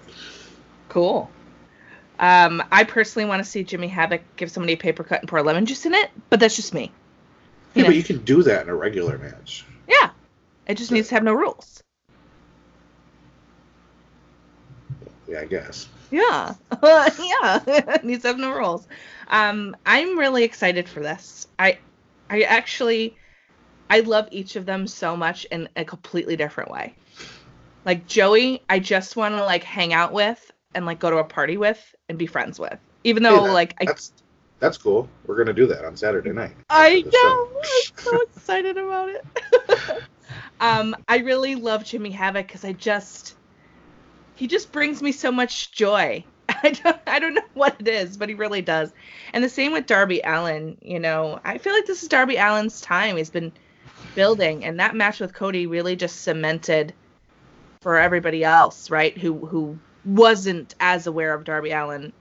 [0.90, 1.32] Cool.
[2.20, 5.42] Um, I personally want to see Jimmy Havoc give somebody a paper cut and pour
[5.42, 6.92] lemon juice in it, but that's just me.
[7.76, 7.90] Yeah, know.
[7.90, 9.66] but you can do that in a regular match.
[9.88, 10.10] Yeah,
[10.66, 11.82] it just needs to have no rules.
[15.28, 15.88] Yeah, I guess.
[16.12, 18.88] Yeah, yeah, needs to have no rules.
[19.28, 21.48] Um, I'm really excited for this.
[21.60, 21.80] I,
[22.30, 23.16] I actually,
[23.90, 26.94] I love each of them so much in a completely different way.
[27.86, 31.24] Like Joey, I just want to like hang out with and like go to a
[31.24, 32.78] party with and be friends with.
[33.04, 34.12] Even though Hey, that- like I that's
[34.60, 35.08] that's cool.
[35.26, 36.52] We're gonna do that on Saturday night.
[36.70, 37.28] I after the show.
[37.28, 37.48] know.
[37.64, 39.26] I'm so excited about it.
[40.60, 43.36] um, I really love Jimmy Havoc because I just
[44.38, 46.24] he just brings me so much joy.
[46.50, 48.94] I don't I don't know what it is, but he really does.
[49.34, 50.78] And the same with Darby Allin.
[50.82, 53.18] You know, I feel like this is Darby Allin's time.
[53.18, 53.52] He's been
[54.16, 56.94] building, and that match with Cody really just cemented
[57.82, 59.18] for everybody else, right?
[59.18, 62.14] Who who wasn't as aware of Darby Allin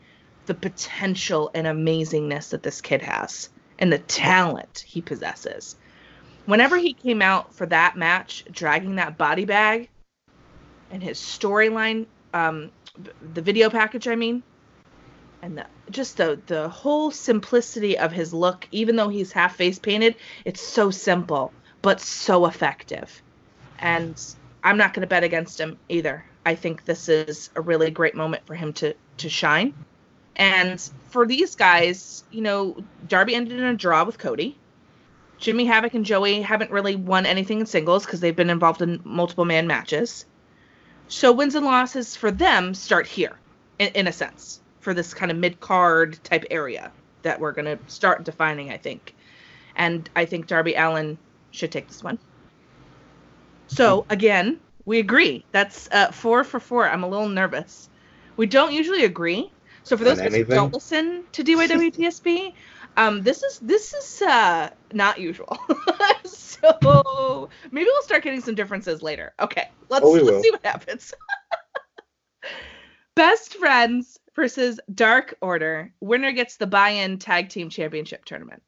[0.47, 5.77] the potential and amazingness that this kid has and the talent he possesses.
[6.47, 9.89] Whenever he came out for that match, dragging that body bag
[10.91, 12.71] and his storyline, um,
[13.35, 14.43] the video package, I mean,
[15.43, 19.79] and the, just the the whole simplicity of his look, even though he's half face
[19.79, 23.23] painted, it's so simple but so effective.
[23.79, 24.21] And
[24.65, 26.25] I'm not going to bet against him either.
[26.45, 29.75] I think this is a really great moment for him to to shine.
[30.35, 30.81] And
[31.11, 32.77] for these guys, you know,
[33.07, 34.59] Darby ended in a draw with Cody.
[35.39, 39.01] Jimmy Havoc and Joey haven't really won anything in singles because they've been involved in
[39.05, 40.25] multiple man matches.
[41.09, 43.37] So wins and losses for them start here,
[43.79, 46.91] in, in a sense, for this kind of mid card type area
[47.23, 49.15] that we're going to start defining, I think.
[49.77, 51.19] And I think Darby Allin
[51.51, 52.19] should take this one.
[53.69, 55.45] So again, we agree.
[55.53, 56.89] That's uh, four for four.
[56.89, 57.89] I'm a little nervous.
[58.37, 59.51] We don't usually agree.
[59.83, 62.53] So for those who don't listen to DYWTSB,
[62.97, 65.57] um, this is this is uh, not usual.
[66.25, 69.33] so maybe we'll start getting some differences later.
[69.41, 70.43] Okay, let's Oh, let's will.
[70.43, 71.13] see what happens.
[73.17, 75.93] Best friends versus Dark Order.
[76.01, 78.63] Winner gets the buy-in tag team championship tournament.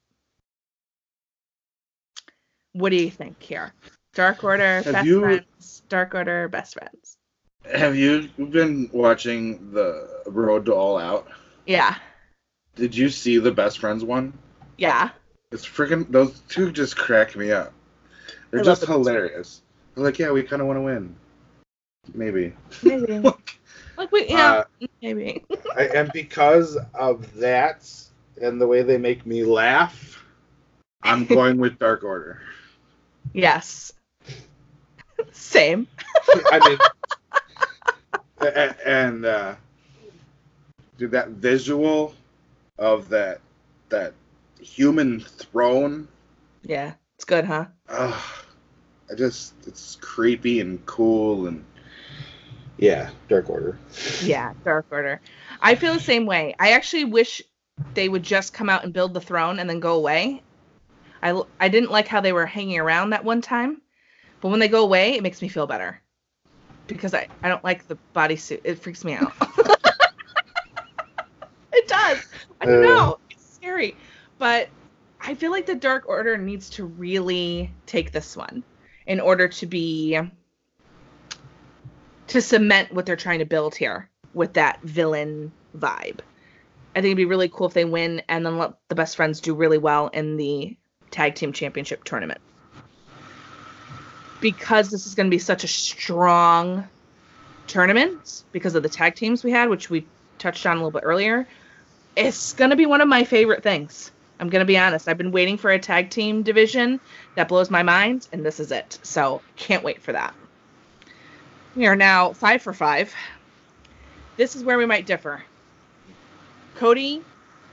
[2.73, 3.73] What do you think here?
[4.15, 5.83] Dark Order, Have best you- friends.
[5.89, 7.17] Dark Order, best friends.
[7.75, 11.29] Have you been watching the Road to All Out?
[11.67, 11.97] Yeah,
[12.79, 14.33] Did you see the Best Friends one?
[14.77, 15.11] yeah.
[15.51, 17.73] It's freaking those two just crack me up.
[18.51, 19.63] They're I just hilarious.
[19.95, 21.17] They're like, yeah, we kind of want to win.
[22.15, 22.53] Maybe.
[22.83, 23.19] Maybe.
[23.97, 24.65] like we, yeah,
[25.03, 25.43] maybe.
[25.75, 27.91] I, and because of that
[28.41, 30.23] and the way they make me laugh,
[31.03, 32.43] I'm going with Dark Order.
[33.33, 33.93] Yes.
[35.33, 35.89] Same.
[36.53, 36.79] I mean,
[38.41, 39.55] a- a- and uh,
[40.99, 42.13] Dude, that visual
[42.79, 43.41] of that
[43.89, 44.15] that
[44.61, 46.09] human throne.
[46.63, 47.67] Yeah, it's good, huh?
[47.89, 48.23] Ugh,
[49.11, 51.65] I just it's creepy and cool and
[52.77, 53.79] yeah, Dark Order.
[54.23, 55.21] Yeah, Dark Order.
[55.61, 56.55] I feel the same way.
[56.59, 57.43] I actually wish
[57.95, 60.43] they would just come out and build the throne and then go away.
[61.23, 63.83] I I didn't like how they were hanging around that one time,
[64.41, 66.01] but when they go away, it makes me feel better
[66.87, 68.61] because I, I don't like the bodysuit.
[68.65, 69.33] It freaks me out.
[71.73, 72.27] it does.
[72.61, 73.19] I don't know.
[73.31, 73.97] It's scary,
[74.39, 74.69] but
[75.21, 78.63] I feel like the Dark Order needs to really take this one
[79.07, 80.19] in order to be
[82.29, 86.21] to cement what they're trying to build here with that villain vibe.
[86.95, 89.41] I think it'd be really cool if they win and then let the best friends
[89.41, 90.77] do really well in the
[91.11, 92.41] tag team championship tournament.
[94.41, 96.89] Because this is going to be such a strong
[97.67, 100.07] tournament because of the tag teams we had, which we
[100.39, 101.47] touched on a little bit earlier,
[102.19, 104.11] it's to be one of my favorite things.
[104.41, 105.09] I'm to be honest.
[105.09, 107.01] I've been waiting for a tag team division
[107.35, 108.99] that blows my mind, and this is it.
[109.03, 110.35] So can't wait for that.
[111.77, 113.15] We are now five for five.
[114.37, 115.43] This is where we might differ.
[116.77, 117.23] Cody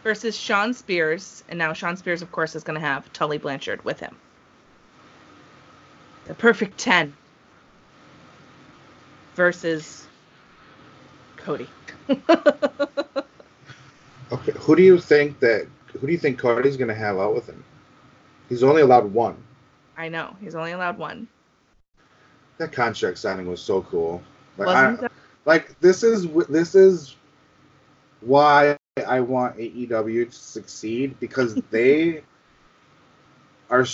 [0.03, 3.99] versus Shawn Spears, and now Shawn Spears, of course, is to have Tully Blanchard with
[3.99, 4.15] him.
[6.25, 7.13] The perfect 10
[9.35, 10.07] versus
[11.37, 11.69] Cody.
[14.31, 15.67] Okay, who do you think that?
[15.93, 17.63] Who do you think Cody's gonna have out with him?
[18.49, 19.37] He's only allowed one.
[19.97, 21.27] I know, he's only allowed one.
[22.57, 24.23] That contract signing was so cool.
[24.57, 25.07] Like, Wasn't I-
[25.45, 27.15] like this is this is
[28.21, 32.23] why I want AEW to succeed because they
[33.69, 33.85] are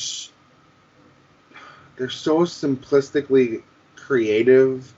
[1.98, 3.64] they're so simplistically
[3.96, 4.94] creative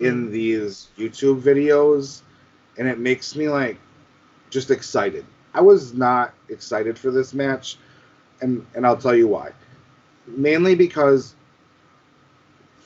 [0.00, 0.30] in mm.
[0.30, 2.22] these YouTube videos
[2.78, 3.78] and it makes me like
[4.50, 5.24] just excited.
[5.54, 7.78] I was not excited for this match
[8.40, 9.50] and and I'll tell you why.
[10.26, 11.34] Mainly because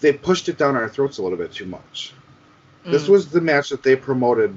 [0.01, 2.13] they pushed it down our throats a little bit too much.
[2.85, 3.11] This Mm.
[3.11, 4.57] was the match that they promoted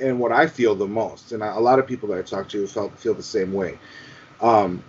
[0.00, 2.66] and what I feel the most, and a lot of people that I talked to
[2.66, 3.78] felt feel the same way.
[4.40, 4.82] Um,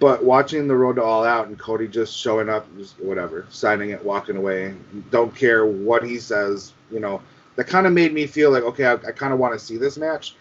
[0.00, 3.90] but watching the road to all out and Cody just showing up, just whatever, signing
[3.90, 4.74] it, walking away,
[5.10, 7.20] don't care what he says, you know,
[7.58, 9.76] that kind of made me feel like okay, I, I kind of want to see
[9.76, 10.36] this match.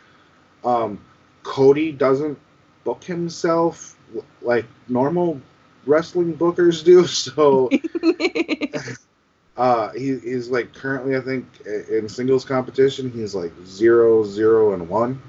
[0.63, 1.01] Um,
[1.41, 2.37] Cody doesn't
[2.83, 3.97] book himself
[4.43, 5.41] like normal
[5.87, 7.71] wrestling bookers do, so
[9.57, 14.87] uh, he, he's like currently, I think, in singles competition, he's like zero, zero, and
[14.87, 15.19] one.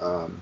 [0.00, 0.40] Um,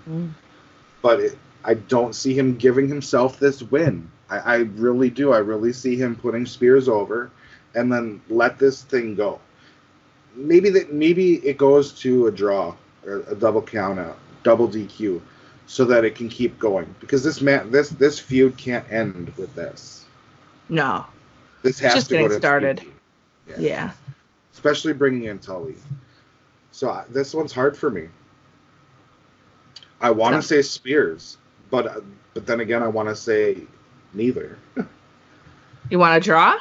[1.03, 4.11] But it, I don't see him giving himself this win.
[4.31, 5.33] I, I really do.
[5.35, 7.31] I really see him putting Spears over,
[7.75, 9.39] and then let this thing go.
[10.35, 12.75] Maybe that maybe it goes to a draw,
[13.07, 15.21] or a double count out, double DQ,
[15.67, 16.93] so that it can keep going.
[17.01, 20.05] Because this man, this this feud can't end with this.
[20.69, 21.07] No.
[21.63, 22.79] This has Just to go to started.
[23.49, 23.59] TV.
[23.59, 23.91] Yeah.
[24.53, 25.75] especially bringing in Tully.
[26.73, 28.09] So I- this one's hard for me.
[30.01, 31.37] I want to say Spears,
[31.71, 32.01] but uh,
[32.35, 33.59] but then again, I want to say
[34.13, 34.59] neither.
[35.91, 36.59] You want to draw?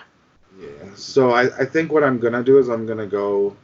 [0.59, 0.67] Yeah.
[0.95, 3.55] So I, I think what I'm gonna do is I'm gonna go.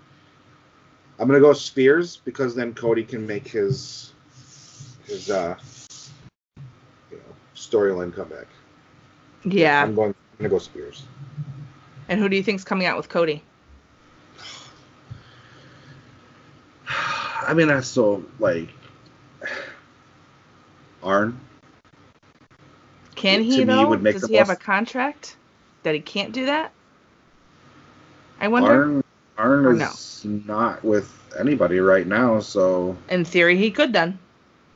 [1.20, 4.14] I'm gonna go Spears because then Cody can make his
[5.06, 5.56] his uh
[7.12, 7.24] you know
[7.56, 8.48] storyline comeback.
[9.44, 9.84] Yeah.
[9.84, 10.10] I'm going.
[10.10, 11.04] I'm gonna go Spears.
[12.08, 13.44] And who do you think's coming out with Cody?
[16.88, 18.70] I mean, that's so like
[21.04, 21.40] Arn.
[23.16, 25.36] Can he To he me, would make Does the he have a contract
[25.84, 26.72] that he can't do that?
[28.40, 28.84] I wonder.
[28.84, 29.04] Arn,
[29.38, 34.20] Arn is not with anybody right now, so In theory, he could then.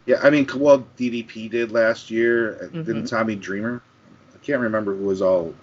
[0.05, 0.20] yeah.
[0.22, 2.55] I mean, well, DDP did last year.
[2.55, 2.86] uh, Mhm.
[2.86, 3.82] Didn't Tommy Dreamer?
[4.34, 5.53] I can't remember who was all.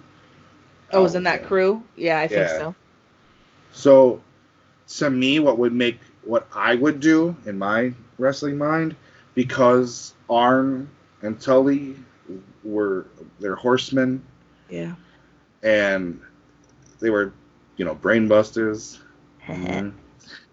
[0.93, 1.83] Oh, was in that crew?
[1.95, 2.57] Yeah, I think Yeah.
[2.57, 2.75] so.
[3.71, 4.21] So,
[4.97, 8.95] to me, what would make what I would do in my wrestling mind,
[9.33, 10.89] because Arn
[11.21, 11.95] and Tully
[12.63, 13.05] were
[13.39, 14.21] they're horsemen
[14.69, 14.93] Yeah.
[15.63, 16.19] and
[16.99, 17.31] they were,
[17.81, 18.99] you know, brainbusters,
[19.47, 19.91] Mhm.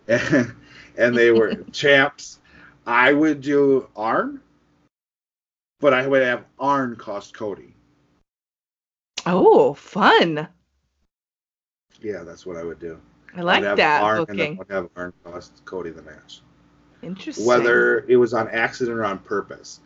[0.09, 0.55] and,
[0.97, 2.39] and they were champs.
[2.87, 4.41] I would do Arn,
[5.79, 7.75] but I would have Arn cost Cody.
[9.27, 10.49] Oh, fun.
[12.01, 12.99] Yeah, that's what I would do.
[13.37, 14.55] I like that Arn, And then booking.
[14.55, 16.41] I would have Arn cost Cody the match.
[17.03, 17.45] Interesting.
[17.45, 19.81] Whether it was on accident or on purpose.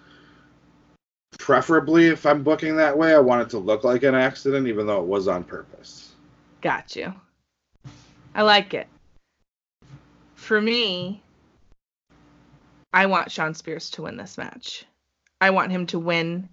[1.41, 4.87] Preferably, if I'm booking that way, I want it to look like an accident, even
[4.87, 6.13] though it was on purpose.
[6.61, 7.13] Got you.
[8.35, 8.89] I like it.
[10.35, 11.23] For me,
[12.93, 14.85] I want Shawn Spears to win this match.
[15.41, 16.49] I want him to win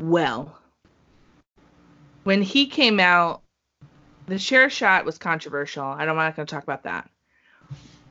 [0.00, 0.58] well.
[2.24, 3.42] When he came out,
[4.26, 5.84] the share shot was controversial.
[5.84, 7.08] I don't- going to talk about that.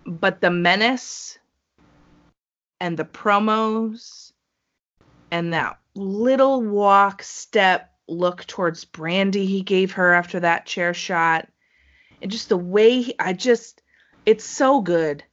[0.06, 1.38] But the menace
[2.80, 4.32] and the promos
[5.32, 11.50] and that little walk step look towards Brandi he gave her after that chair shot
[12.22, 13.82] and just the way he, I just
[14.26, 15.24] it's so good.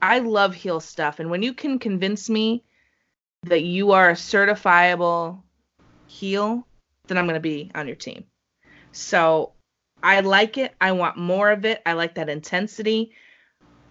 [0.00, 2.64] I love heel stuff and when you can convince me
[3.44, 5.42] that you are a certifiable
[6.06, 6.66] heel,
[7.06, 8.24] then I'm going to be on your team.
[8.92, 9.52] So
[10.02, 10.74] I like it.
[10.80, 11.82] I want more of it.
[11.86, 13.12] I like that intensity.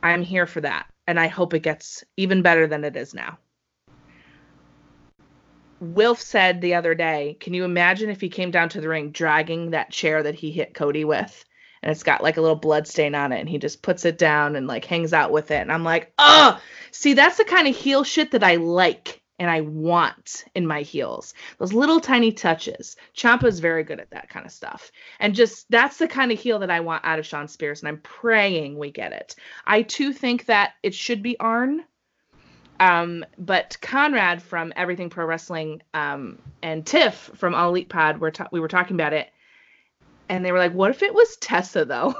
[0.03, 0.87] I'm here for that.
[1.07, 3.37] And I hope it gets even better than it is now.
[5.79, 9.11] Wilf said the other day, can you imagine if he came down to the ring
[9.11, 11.43] dragging that chair that he hit Cody with?
[11.85, 14.17] And it's got like a little blood stain on it, and he just puts it
[14.17, 15.61] down and like hangs out with it.
[15.61, 16.59] And I'm like, oh,
[16.91, 20.81] see, that's the kind of heel shit that I like and I want in my
[20.81, 21.33] heels.
[21.57, 22.95] Those little tiny touches.
[23.15, 24.91] Ciampa's very good at that kind of stuff.
[25.19, 27.89] And just that's the kind of heel that I want out of Shawn Spears, and
[27.89, 29.35] I'm praying we get it.
[29.65, 31.83] I too think that it should be Arn.
[32.79, 38.31] Um, but Conrad from Everything Pro Wrestling um, and Tiff from All Elite Pod were
[38.31, 39.29] ta- we were talking about it,
[40.29, 42.15] and they were like, "What if it was Tessa though?"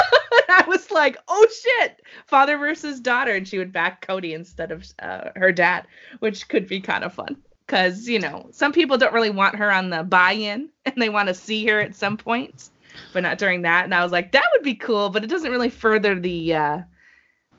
[0.48, 4.86] I was like, "Oh shit, father versus daughter," and she would back Cody instead of
[4.98, 5.86] uh, her dad,
[6.20, 7.36] which could be kind of fun
[7.66, 11.28] because you know some people don't really want her on the buy-in and they want
[11.28, 12.70] to see her at some point,
[13.12, 13.84] but not during that.
[13.84, 16.78] And I was like, that would be cool, but it doesn't really further the uh,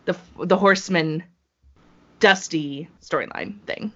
[0.05, 1.23] the the horseman
[2.19, 3.91] Dusty storyline thing.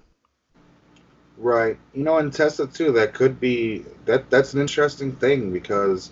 [1.41, 1.77] Right.
[1.93, 2.91] You know, and Tessa too.
[2.93, 4.29] That could be that.
[4.29, 6.11] That's an interesting thing because,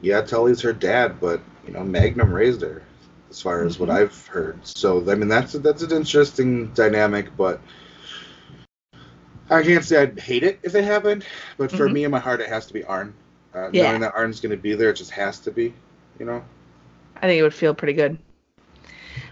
[0.00, 2.82] yeah, Tully's her dad, but you know, Magnum raised her,
[3.30, 3.94] as far as what Mhm.
[3.94, 4.58] I've heard.
[4.66, 7.60] So I mean, that's that's an interesting dynamic, but
[9.50, 11.24] I can't say I'd hate it if it happened.
[11.58, 11.92] But for Mhm.
[11.92, 13.14] me, in my heart, it has to be Arn.
[13.54, 13.84] Uh, Yeah.
[13.84, 15.72] Knowing that Arn's going to be there, it just has to be.
[16.18, 16.42] You know.
[17.16, 18.18] I think it would feel pretty good.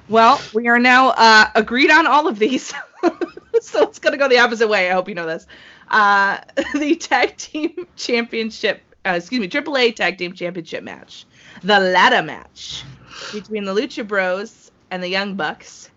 [0.09, 2.73] Well, we are now uh, agreed on all of these.
[3.61, 4.91] so it's going to go the opposite way.
[4.91, 5.47] I hope you know this.
[5.89, 6.39] Uh,
[6.75, 11.27] the tag team championship, uh, excuse me, AAA tag team championship match.
[11.63, 12.85] The ladder match
[13.33, 15.91] between the Lucha Bros and the Young Bucks,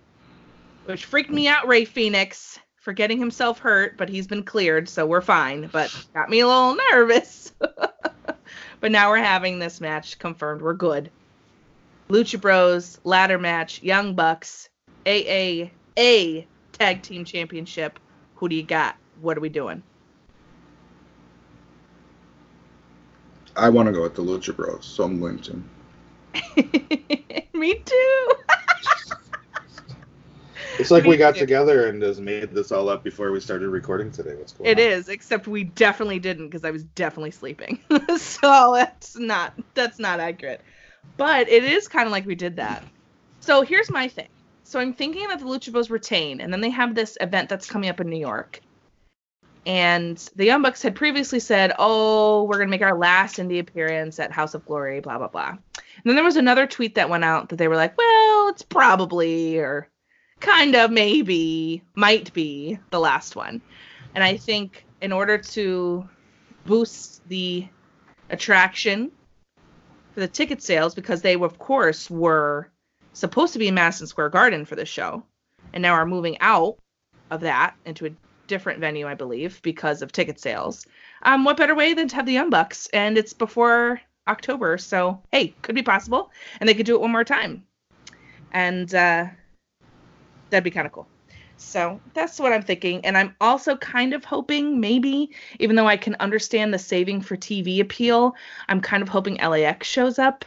[0.86, 5.05] which freaked me out, Rey Fenix, for getting himself hurt, but he's been cleared, so
[5.05, 5.70] we're fine.
[5.72, 7.51] But got me a little nervous.
[8.80, 10.62] but now we're having this match confirmed.
[10.62, 11.12] We're good.
[12.10, 14.70] Lucha Bros, ladder match, Young Bucks,
[15.05, 16.45] AAA
[16.80, 17.99] Tag Team Championship.
[18.36, 18.95] Who do you got?
[19.15, 19.84] What are we doing?
[23.57, 25.61] I want to go with the Lucha Bros, so I'm going to.
[27.53, 28.34] Me too.
[30.80, 31.38] It's like Me we got too.
[31.38, 34.36] together and just made this all up before we started recording today.
[34.36, 34.88] What's going It on?
[34.91, 37.80] is, except we definitely didn't because I was definitely sleeping.
[38.17, 40.61] so that's not that's not accurate.
[41.17, 42.86] But it is kind of like we did that.
[43.41, 44.28] So here's my thing.
[44.68, 47.70] So I'm thinking that the Lucha Bros retain, and then they have this event that's
[47.70, 48.59] coming up in New York.
[49.65, 54.20] And the Young Bucks had previously said, "Oh, we're gonna make our last indie appearance
[54.20, 55.51] at House of Glory," blah blah blah.
[55.51, 58.61] And then there was another tweet that went out that they were like, "Well, it's
[58.61, 59.88] probably or
[60.41, 63.61] kind of maybe might be the last one."
[64.15, 66.09] And I think in order to
[66.65, 67.70] boost the
[68.30, 69.13] attraction
[70.13, 72.70] for the ticket sales, because they of course were
[73.18, 75.24] supposed to be in Madison Square Garden for this show,
[75.74, 76.78] and now are moving out
[77.32, 78.11] of that into a
[78.47, 80.86] different venue, I believe, because of ticket sales.
[81.24, 82.88] Um, what better way than to have the Young Bucks?
[82.93, 87.11] And it's before October, so hey, could be possible, and they could do it one
[87.11, 87.65] more time,
[88.51, 89.26] and uh,
[90.49, 91.07] that'd be kind of cool.
[91.57, 93.03] So that's what I'm thinking.
[93.03, 97.36] And I'm also kind of hoping, maybe, even though I can understand the saving for
[97.36, 98.36] TV appeal,
[98.70, 100.45] I'm kind of hoping LAX shows up.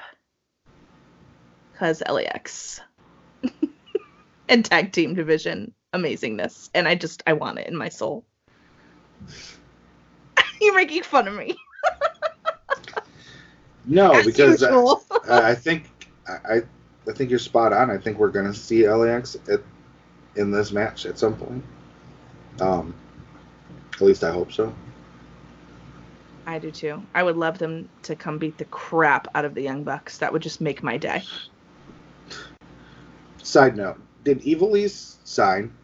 [1.80, 2.82] Because LAX.
[4.50, 6.68] and tag team division amazingness.
[6.74, 8.26] And I just, I want it in my soul.
[10.60, 11.56] You're making fun of me.
[13.86, 14.62] No, As because.
[14.62, 14.72] I,
[15.26, 15.90] I think
[16.28, 16.62] I, I
[17.08, 17.90] I think you're spot on.
[17.90, 19.60] I think we're gonna see LAX at,
[20.36, 21.64] in this match at some point.
[22.60, 22.94] Um,
[23.94, 24.72] at least I hope so.
[26.46, 27.02] I do too.
[27.14, 30.18] I would love them to come beat the crap out of the Young Bucks.
[30.18, 31.24] That would just make my day.
[33.50, 35.74] Side note: Did Ivelisse sign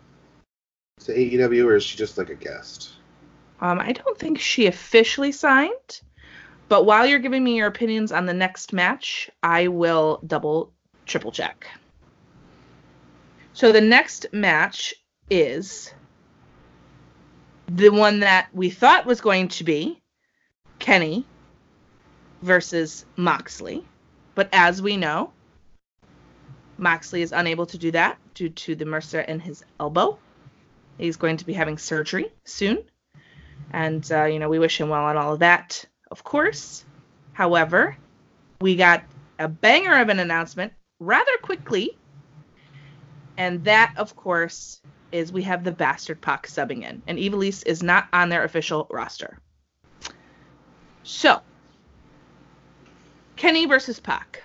[1.00, 2.90] to AEW, or is she just like a guest?
[3.60, 6.00] Um, I don't think she officially signed,
[6.68, 10.72] but while you're giving me your opinions on the next match, I will double,
[11.06, 11.66] triple check.
[13.52, 14.94] So the next match
[15.28, 15.92] is
[17.66, 20.00] the one that we thought was going to be
[20.78, 21.26] Kenny
[22.42, 23.84] versus Moxley.
[24.36, 25.32] But as we know,
[26.78, 30.18] Moxley is unable to do that due to the MRSA in his elbow.
[30.98, 32.78] He's going to be having surgery soon.
[33.72, 36.84] And, uh, you know, we wish him well on all of that, of course.
[37.32, 37.96] However,
[38.60, 39.04] we got
[39.38, 41.96] a banger of an announcement rather quickly.
[43.36, 44.80] And that, of course,
[45.12, 47.02] is we have the Bastard Pac subbing in.
[47.06, 49.38] And Ivelisse is not on their official roster.
[51.02, 51.40] So,
[53.36, 54.42] Kenny versus Pac.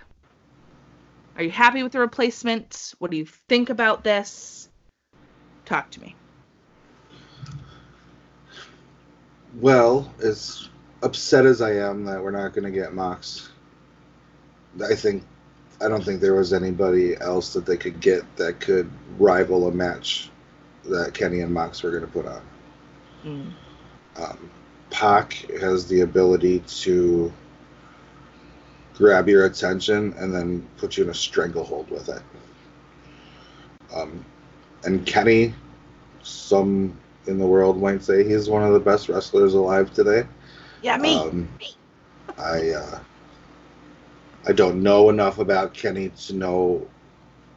[1.42, 2.94] Are you happy with the replacement?
[3.00, 4.70] What do you think about this?
[5.66, 6.16] Talk to me.
[9.60, 10.70] Well, as
[11.02, 13.50] upset as I am that we're not going to get Mox,
[14.88, 15.24] I think
[15.84, 19.72] I don't think there was anybody else that they could get that could rival a
[19.72, 20.30] match
[20.86, 22.42] that Kenny and Mox were going to put on.
[23.26, 23.54] Mm.
[24.18, 24.52] Um,
[24.92, 27.34] Pac has the ability to
[28.96, 32.22] grab your attention and then put you in a stranglehold with it.
[33.96, 34.26] Um,
[34.84, 35.54] and Kenny,
[36.24, 36.98] some
[37.28, 40.28] in the world might say he's one of the best wrestlers alive today.
[40.82, 41.16] Yeah, me.
[41.16, 41.50] Um,
[42.38, 43.00] I uh,
[44.48, 46.88] I don't know enough about Kenny to know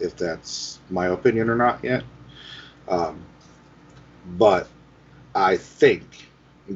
[0.01, 2.05] if that's my opinion or not yet.
[2.89, 3.25] Um,
[4.37, 4.69] but
[5.35, 6.29] I think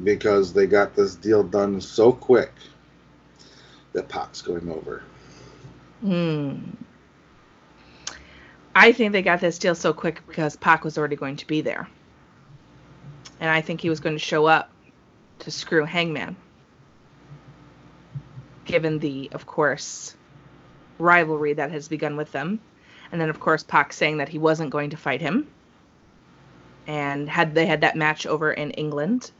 [0.03, 2.51] because they got this deal done so quick
[3.99, 5.03] that Pac's going over.
[5.99, 6.59] Hmm.
[8.73, 11.59] I think they got this deal so quick because Pac was already going to be
[11.59, 11.89] there.
[13.41, 14.71] And I think he was going to show up
[15.39, 16.37] to screw Hangman.
[18.63, 20.15] Given the, of course,
[20.97, 22.61] rivalry that has begun with them.
[23.11, 25.47] And then, of course, Pac saying that he wasn't going to fight him.
[26.87, 29.31] And had they had that match over in England.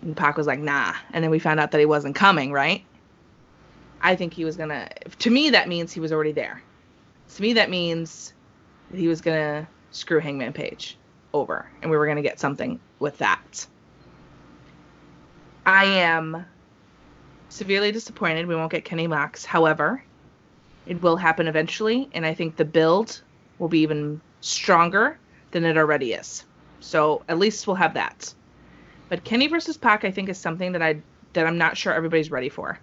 [0.00, 0.94] And Pac was like, nah.
[1.12, 2.84] And then we found out that he wasn't coming, right?
[4.00, 5.30] I think he was going to.
[5.30, 6.62] Me, that means he was already there.
[7.34, 8.32] To me, that means
[8.94, 10.96] he was to screw Hangman Page
[11.34, 11.68] over.
[11.82, 13.66] And we were to get something with that.
[15.66, 16.46] I am
[17.48, 19.44] severely disappointed we won't get Kenny Mox.
[19.44, 20.02] However,
[20.86, 23.20] it will happen eventually, and I think the build
[23.58, 25.18] will be even stronger
[25.50, 26.44] than it already is.
[26.80, 28.32] So at least we'll have that.
[29.08, 31.00] But Kenny versus Pac, I think, is something that I
[31.34, 32.78] that I'm not sure everybody's ready for.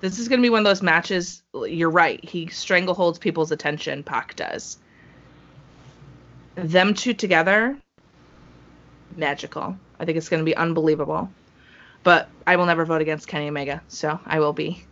[0.00, 1.42] This is going to be one of those matches.
[1.54, 2.22] You're right.
[2.24, 4.02] He strangleholds people's attention.
[4.02, 4.78] Pac does.
[6.54, 7.78] Them two together,
[9.16, 9.76] magical.
[9.98, 11.30] I think it's going to be unbelievable.
[12.02, 14.84] But I will never vote against Kenny Omega, so I will be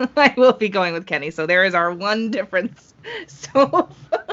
[0.16, 1.30] I will be going with Kenny.
[1.30, 2.94] So there is our one difference
[3.26, 4.24] so far.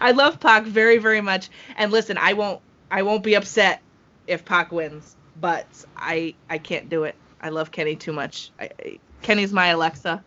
[0.00, 1.48] I love Pac very, very much.
[1.76, 2.60] And listen, I won't
[2.90, 3.80] I won't be upset
[4.26, 5.66] if Pac wins, but
[5.96, 7.14] I I can't do it.
[7.40, 8.50] I love Kenny too much.
[8.58, 10.22] I, I, Kenny's my Alexa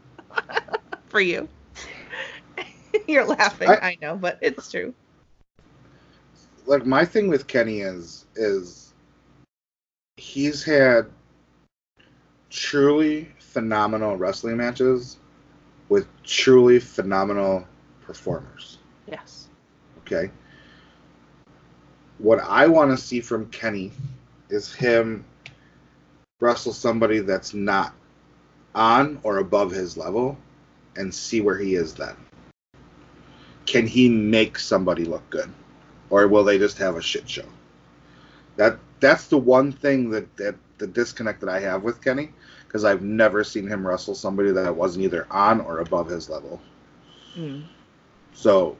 [1.07, 1.47] for you.
[3.07, 4.93] You're laughing, I, I know, but it's true.
[6.65, 8.93] Like my thing with Kenny is is
[10.17, 11.05] he's had
[12.49, 15.17] truly phenomenal wrestling matches
[15.87, 17.65] with truly phenomenal
[18.01, 18.79] performers.
[19.07, 19.47] Yes.
[19.99, 20.29] Okay.
[22.17, 23.93] What I want to see from Kenny
[24.49, 25.23] is him
[26.41, 27.93] wrestle somebody that's not
[28.79, 30.37] on or above his level
[30.95, 32.15] and see where he is then.
[33.65, 35.51] Can he make somebody look good?
[36.09, 37.45] Or will they just have a shit show?
[38.55, 42.31] That that's the one thing that, that the disconnect that I have with Kenny
[42.65, 46.61] because I've never seen him wrestle somebody that wasn't either on or above his level.
[47.35, 47.65] Mm.
[48.33, 48.77] So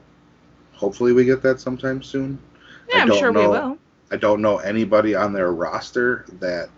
[0.72, 2.38] hopefully we get that sometime soon.
[2.88, 3.78] Yeah, I'm sure know, we will.
[4.10, 6.70] I don't know anybody on their roster that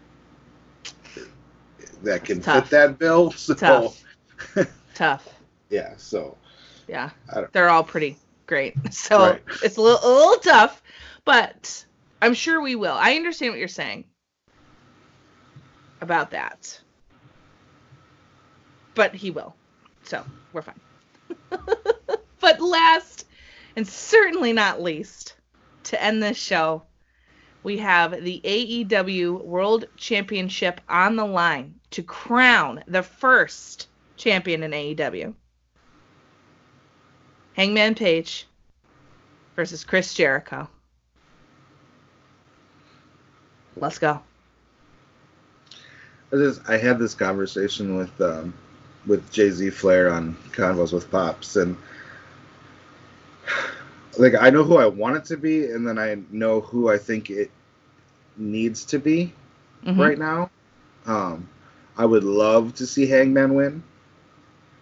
[2.04, 3.30] that can fit that bill.
[3.32, 3.54] So.
[3.54, 4.04] Tough.
[4.94, 5.28] Tough.
[5.70, 5.94] Yeah.
[5.96, 6.36] So.
[6.86, 7.08] Yeah.
[7.52, 8.74] They're all pretty great.
[8.92, 9.42] So right.
[9.62, 10.82] it's a little a little tough,
[11.24, 11.86] but
[12.20, 12.92] I'm sure we will.
[12.92, 14.04] I understand what you're saying
[16.02, 16.78] about that.
[18.94, 19.56] But he will.
[20.04, 20.22] So
[20.52, 20.80] we're fine.
[22.40, 23.26] but last
[23.76, 25.34] and certainly not least,
[25.84, 26.82] to end this show,
[27.62, 34.72] we have the AEW World Championship on the line to crown the first champion in
[34.72, 35.34] AEW.
[37.54, 38.46] Hangman Page
[39.56, 40.68] versus Chris Jericho.
[43.76, 44.20] Let's go.
[46.32, 48.54] I, just, I had this conversation with um,
[49.06, 51.76] with Jay Z Flair on Convos with Pops, and
[54.18, 56.98] like I know who I want it to be, and then I know who I
[56.98, 57.50] think it
[58.36, 59.32] needs to be
[59.84, 60.00] mm-hmm.
[60.00, 60.50] right now.
[61.06, 61.48] Um,
[61.96, 63.82] I would love to see Hangman win,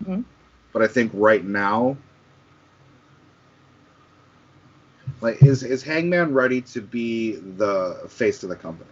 [0.03, 0.23] mm-hmm.
[0.73, 1.97] but I think right now,
[5.21, 8.91] like, is is Hangman ready to be the face of the company?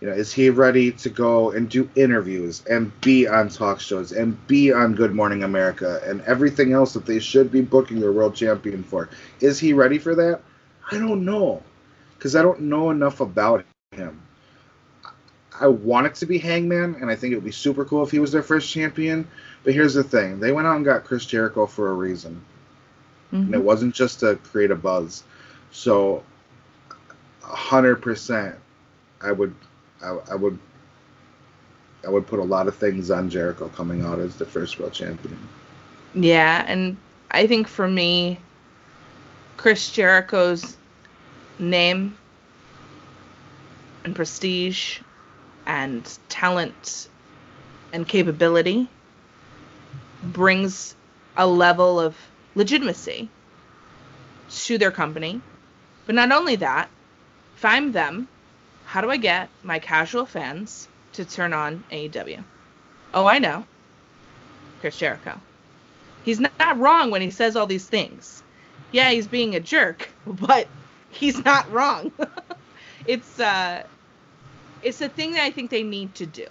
[0.00, 4.12] You know, is he ready to go and do interviews and be on talk shows
[4.12, 8.12] and be on Good Morning America and everything else that they should be booking their
[8.12, 9.08] world champion for?
[9.40, 10.42] Is he ready for that?
[10.92, 11.62] I don't know.
[12.16, 14.20] Because I don't know enough about him.
[15.58, 18.10] I want it to be Hangman, and I think it would be super cool if
[18.10, 19.26] he was their first champion.
[19.64, 22.44] But here's the thing they went out and got Chris Jericho for a reason.
[23.32, 23.46] Mm-hmm.
[23.46, 25.24] And it wasn't just to create a buzz.
[25.72, 26.22] So,
[27.42, 28.54] 100%,
[29.22, 29.54] I would
[30.02, 30.58] I, I would
[32.06, 34.92] I would put a lot of things on Jericho coming out as the first world
[34.92, 35.38] champion.
[36.14, 36.96] Yeah, and
[37.30, 38.38] I think for me,
[39.56, 40.76] Chris Jericho's
[41.58, 42.16] name
[44.04, 45.00] and prestige
[45.66, 47.08] and talent
[47.92, 48.88] and capability
[50.22, 50.94] brings
[51.36, 52.16] a level of
[52.54, 53.28] legitimacy
[54.48, 55.40] to their company.
[56.06, 56.88] But not only that,
[57.56, 58.28] if I'm them,
[58.96, 62.42] how do I get my casual fans to turn on AEW?
[63.12, 63.66] Oh, I know.
[64.80, 65.38] Chris Jericho.
[66.24, 68.42] He's not wrong when he says all these things.
[68.92, 70.66] Yeah, he's being a jerk, but
[71.10, 72.10] he's not wrong.
[73.06, 73.82] it's uh
[74.82, 76.46] it's a thing that I think they need to do.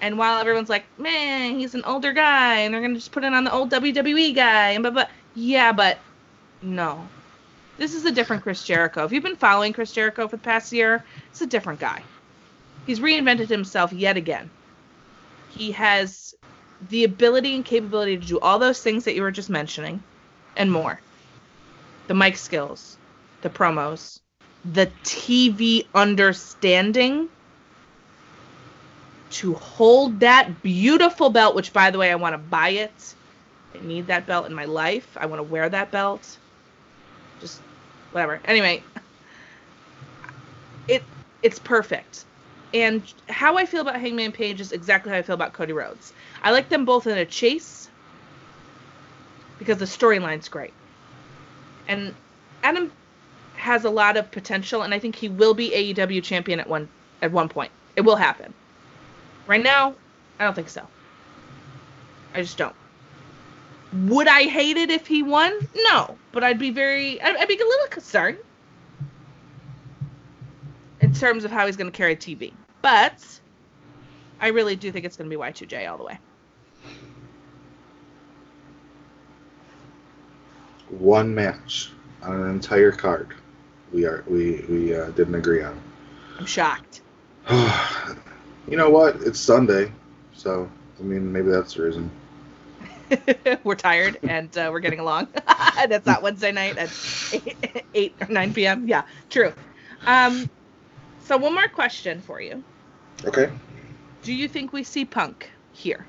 [0.00, 3.32] And while everyone's like, man, he's an older guy, and they're gonna just put it
[3.32, 5.98] on the old WWE guy, and blah blah, Yeah, but
[6.62, 7.08] no.
[7.80, 9.04] This is a different Chris Jericho.
[9.04, 12.02] If you've been following Chris Jericho for the past year, it's a different guy.
[12.86, 14.50] He's reinvented himself yet again.
[15.48, 16.34] He has
[16.90, 20.02] the ability and capability to do all those things that you were just mentioning
[20.58, 21.00] and more.
[22.06, 22.98] The mic skills,
[23.40, 24.20] the promos,
[24.70, 27.30] the TV understanding
[29.30, 33.14] to hold that beautiful belt, which by the way, I want to buy it.
[33.74, 35.16] I need that belt in my life.
[35.18, 36.36] I want to wear that belt.
[37.40, 37.62] Just
[38.12, 38.40] whatever.
[38.44, 38.82] Anyway,
[40.88, 41.02] it
[41.42, 42.24] it's perfect.
[42.72, 46.12] And how I feel about Hangman Page is exactly how I feel about Cody Rhodes.
[46.42, 47.88] I like them both in a chase
[49.58, 50.72] because the storyline's great.
[51.88, 52.14] And
[52.62, 52.92] Adam
[53.56, 56.88] has a lot of potential and I think he will be AEW champion at one
[57.22, 57.72] at one point.
[57.96, 58.54] It will happen.
[59.46, 59.94] Right now,
[60.38, 60.86] I don't think so.
[62.34, 62.74] I just don't.
[63.92, 65.52] Would I hate it if he won?
[65.74, 68.38] No, but I'd be very, I'd, I'd be a little concerned
[71.00, 72.52] in terms of how he's going to carry TV.
[72.82, 73.40] But
[74.40, 76.18] I really do think it's going to be Y2J all the way.
[80.88, 81.90] One match
[82.22, 83.34] on an entire card.
[83.92, 85.80] We are we we uh, didn't agree on.
[86.38, 87.02] I'm shocked.
[87.50, 89.16] you know what?
[89.22, 89.92] It's Sunday,
[90.32, 90.68] so
[90.98, 92.10] I mean maybe that's the reason.
[93.64, 95.28] we're tired and uh, we're getting along.
[95.88, 96.90] That's not Wednesday night at
[97.32, 98.88] 8, 8 or 9 p.m.
[98.88, 99.52] Yeah, true.
[100.06, 100.48] Um,
[101.24, 102.62] so, one more question for you.
[103.24, 103.50] Okay.
[104.22, 106.06] Do you think we see Punk here?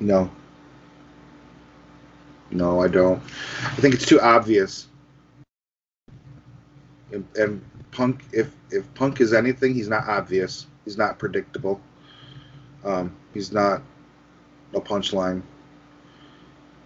[0.00, 0.30] No.
[2.50, 3.22] No, I don't.
[3.62, 4.86] I think it's too obvious.
[7.12, 10.66] And, and Punk, if if Punk is anything, he's not obvious.
[10.84, 11.80] He's not predictable.
[12.84, 13.82] Um, he's not
[14.74, 15.42] a punchline,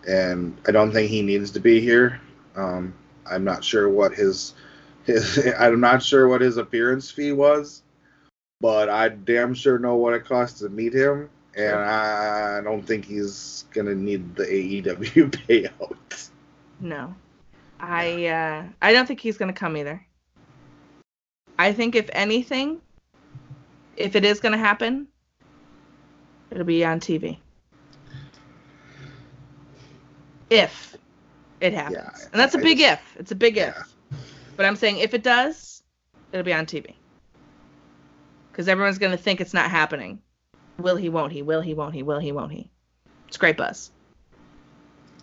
[0.09, 2.21] and I don't think he needs to be here.
[2.57, 2.95] Um,
[3.31, 4.55] I'm not sure what his
[5.05, 7.83] his I'm not sure what his appearance fee was,
[8.61, 13.05] but I damn sure know what it costs to meet him, and I don't think
[13.05, 16.31] he's gonna need the AEW payout.
[16.81, 17.15] No,
[17.81, 20.05] I uh, I don't think he's gonna come either.
[21.59, 22.81] I think if anything,
[23.97, 25.09] if it is gonna happen,
[26.53, 27.39] It'll be on TV.
[30.51, 30.99] If
[31.61, 31.97] it happens.
[31.97, 33.01] Yeah, and that's a big if.
[33.19, 33.71] It's a big yeah.
[33.71, 34.19] if.
[34.55, 35.83] But I'm saying if it does,
[36.31, 36.93] it'll be on TV.
[38.51, 40.21] Because everyone's going to think it's not happening.
[40.77, 41.41] Will he, won't he?
[41.41, 42.03] Will he, won't he?
[42.03, 42.71] Will he, won't he?
[43.29, 43.91] It's great buzz.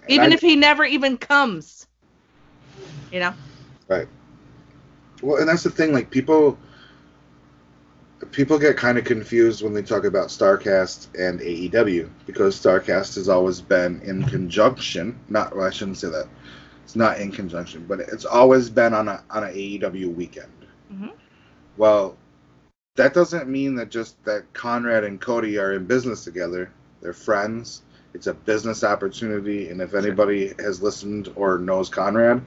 [0.01, 1.85] And even I, if he never even comes.
[3.11, 3.33] You know?
[3.87, 4.07] Right.
[5.21, 5.93] Well, and that's the thing.
[5.93, 6.57] Like, people
[8.25, 13.29] people get kind of confused when they talk about Starrcast and AEW because Starrcast has
[13.29, 15.17] always been in conjunction.
[15.29, 16.27] Not, well, I shouldn't say that.
[16.83, 20.51] It's not in conjunction, but it's always been on a on an AEW weekend.
[20.91, 21.09] Mm-hmm.
[21.77, 22.17] Well,
[22.95, 26.71] that doesn't mean that just that Conrad and Cody are in business together.
[27.01, 27.83] They're friends.
[28.15, 32.43] It's a business opportunity, and if anybody has listened or knows Conrad,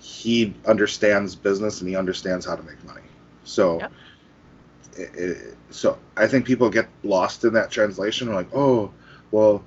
[0.00, 3.00] he understands business and he understands how to make money.
[3.44, 3.80] So.
[3.80, 3.92] Yep
[4.96, 8.32] it, so I think people get lost in that translation.
[8.32, 8.92] Like, oh,
[9.30, 9.64] well,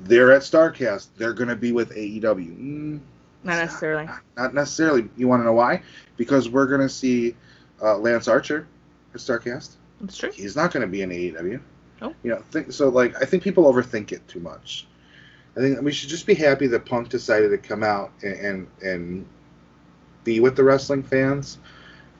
[0.00, 1.08] they're at Starrcast.
[1.16, 2.22] They're going to be with AEW.
[2.22, 3.00] Mm,
[3.44, 4.06] not necessarily.
[4.06, 5.08] Not, not, necessarily.
[5.16, 5.82] You want to know why?
[6.16, 7.36] Because we're going to see
[7.80, 8.66] uh, Lance Archer
[9.14, 9.76] at Starrcast.
[10.00, 10.32] That's true.
[10.32, 11.60] He's not going to be in AEW.
[12.02, 12.14] Oh.
[12.24, 12.88] You know, think so.
[12.88, 14.86] Like, I think people overthink it too much.
[15.56, 18.66] I think we should just be happy that Punk decided to come out and and,
[18.82, 19.26] and
[20.24, 21.58] be with the wrestling fans,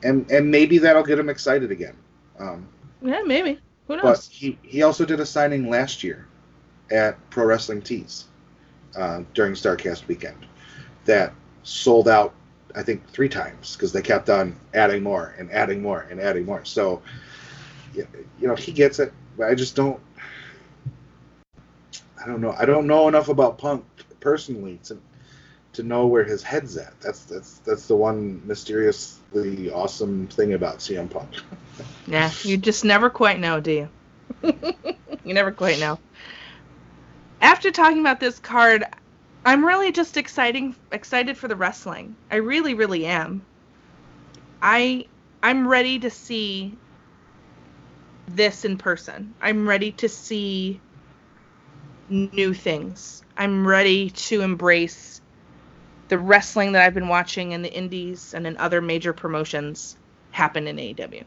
[0.03, 1.95] and and maybe that'll get him excited again.
[2.39, 2.67] Um,
[3.01, 3.59] yeah, maybe.
[3.87, 4.27] Who knows?
[4.27, 6.27] But he, he also did a signing last year
[6.91, 8.25] at Pro Wrestling Tees
[8.95, 10.45] uh, during Starrcast weekend
[11.05, 11.33] that
[11.63, 12.33] sold out,
[12.75, 16.45] I think, three times because they kept on adding more and adding more and adding
[16.45, 16.63] more.
[16.65, 17.01] So,
[17.93, 18.07] you
[18.39, 19.13] know, he gets it.
[19.37, 19.99] But I just don't.
[22.21, 22.55] I don't know.
[22.57, 23.83] I don't know enough about Punk
[24.19, 24.97] personally to
[25.73, 26.93] to know where his head's at.
[27.01, 31.29] That's that's that's the one mysteriously awesome thing about CM Punk.
[32.07, 33.89] Yeah, you just never quite know, do you?
[35.23, 35.99] you never quite know.
[37.41, 38.85] After talking about this card,
[39.45, 42.15] I'm really just exciting excited for the wrestling.
[42.31, 43.45] I really, really am.
[44.61, 45.05] I
[45.41, 46.77] I'm ready to see
[48.29, 49.33] this in person.
[49.41, 50.79] I'm ready to see
[52.09, 53.23] new things.
[53.37, 55.21] I'm ready to embrace
[56.09, 59.97] the wrestling that I've been watching in the indies and in other major promotions
[60.31, 61.23] happen in AEW.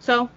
[0.00, 0.28] So,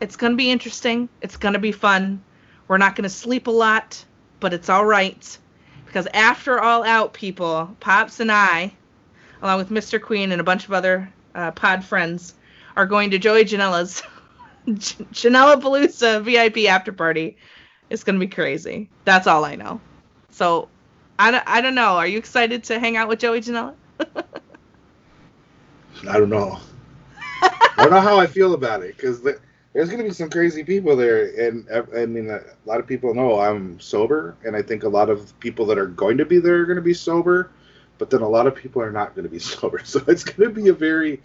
[0.00, 1.08] it's going to be interesting.
[1.20, 2.22] It's going to be fun.
[2.68, 4.04] We're not going to sleep a lot,
[4.40, 5.38] but it's all right.
[5.86, 8.72] Because after All Out, people, Pops and I,
[9.42, 10.00] along with Mr.
[10.00, 12.34] Queen and a bunch of other uh, pod friends,
[12.76, 14.02] are going to Joey Janela's
[14.68, 17.38] Janela Palooza VIP after party.
[17.88, 18.90] It's going to be crazy.
[19.06, 19.80] That's all I know.
[20.30, 20.68] So,
[21.18, 21.96] I don't, I don't know.
[21.96, 23.74] Are you excited to hang out with Joey Janela?
[26.08, 26.60] I don't know.
[27.78, 29.38] I don't know how I feel about it because the,
[29.72, 33.14] there's going to be some crazy people there, and I mean, a lot of people
[33.14, 36.40] know I'm sober, and I think a lot of people that are going to be
[36.40, 37.50] there are going to be sober,
[37.98, 40.52] but then a lot of people are not going to be sober, so it's going
[40.52, 41.20] to be a very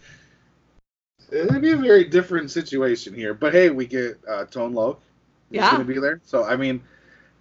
[1.32, 3.34] it'll be a very different situation here.
[3.34, 5.02] But hey, we get uh, Tone Loc.
[5.50, 5.72] Yeah.
[5.72, 6.22] going to be there.
[6.24, 6.84] So I mean,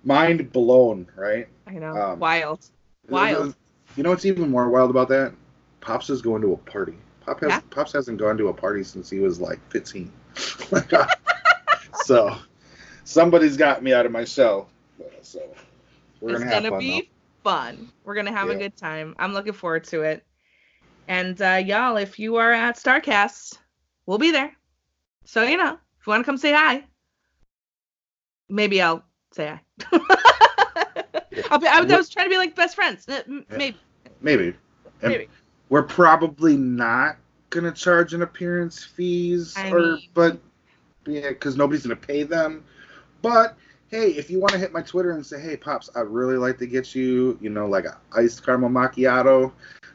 [0.05, 1.49] mind blown, right?
[1.67, 1.95] I know.
[1.95, 2.67] Um, Wild.
[3.09, 3.55] Wild.
[3.97, 5.35] You know what's even more wild about that?
[5.81, 6.95] Pops is going to a party.
[7.25, 7.61] Pop has Yeah.
[7.71, 10.13] Pops hasn't gone to a party since he was like 15.
[12.05, 12.37] so
[13.05, 14.69] somebody's got me out of my shell.
[15.23, 15.41] So
[16.21, 16.81] we're it's gonna have gonna fun.
[16.81, 17.11] be
[17.45, 17.93] fun.
[18.05, 19.15] We're gonna have a good time.
[19.19, 20.25] I'm looking forward to it.
[21.09, 23.59] And uh, y'all, if you are at Starrcast,
[24.07, 24.53] we'll be there.
[25.25, 26.85] So you know, if you want to come say hi,
[28.49, 29.61] maybe I'll say hi.
[31.51, 33.07] I'll be, I, I was trying to be like best friends.
[33.09, 33.23] Yeah.
[33.51, 33.77] Maybe.
[34.21, 34.55] Maybe.
[35.03, 35.29] And Maybe.
[35.73, 37.17] We're probably not
[37.49, 40.39] gonna charge an appearance fees, I or mean- but
[41.07, 42.63] yeah, because nobody's gonna pay them.
[43.23, 43.57] But
[43.89, 46.59] hey, if you want to hit my Twitter and say, "Hey, pops, I'd really like
[46.59, 49.51] to get you, you know, like a iced caramel macchiato,"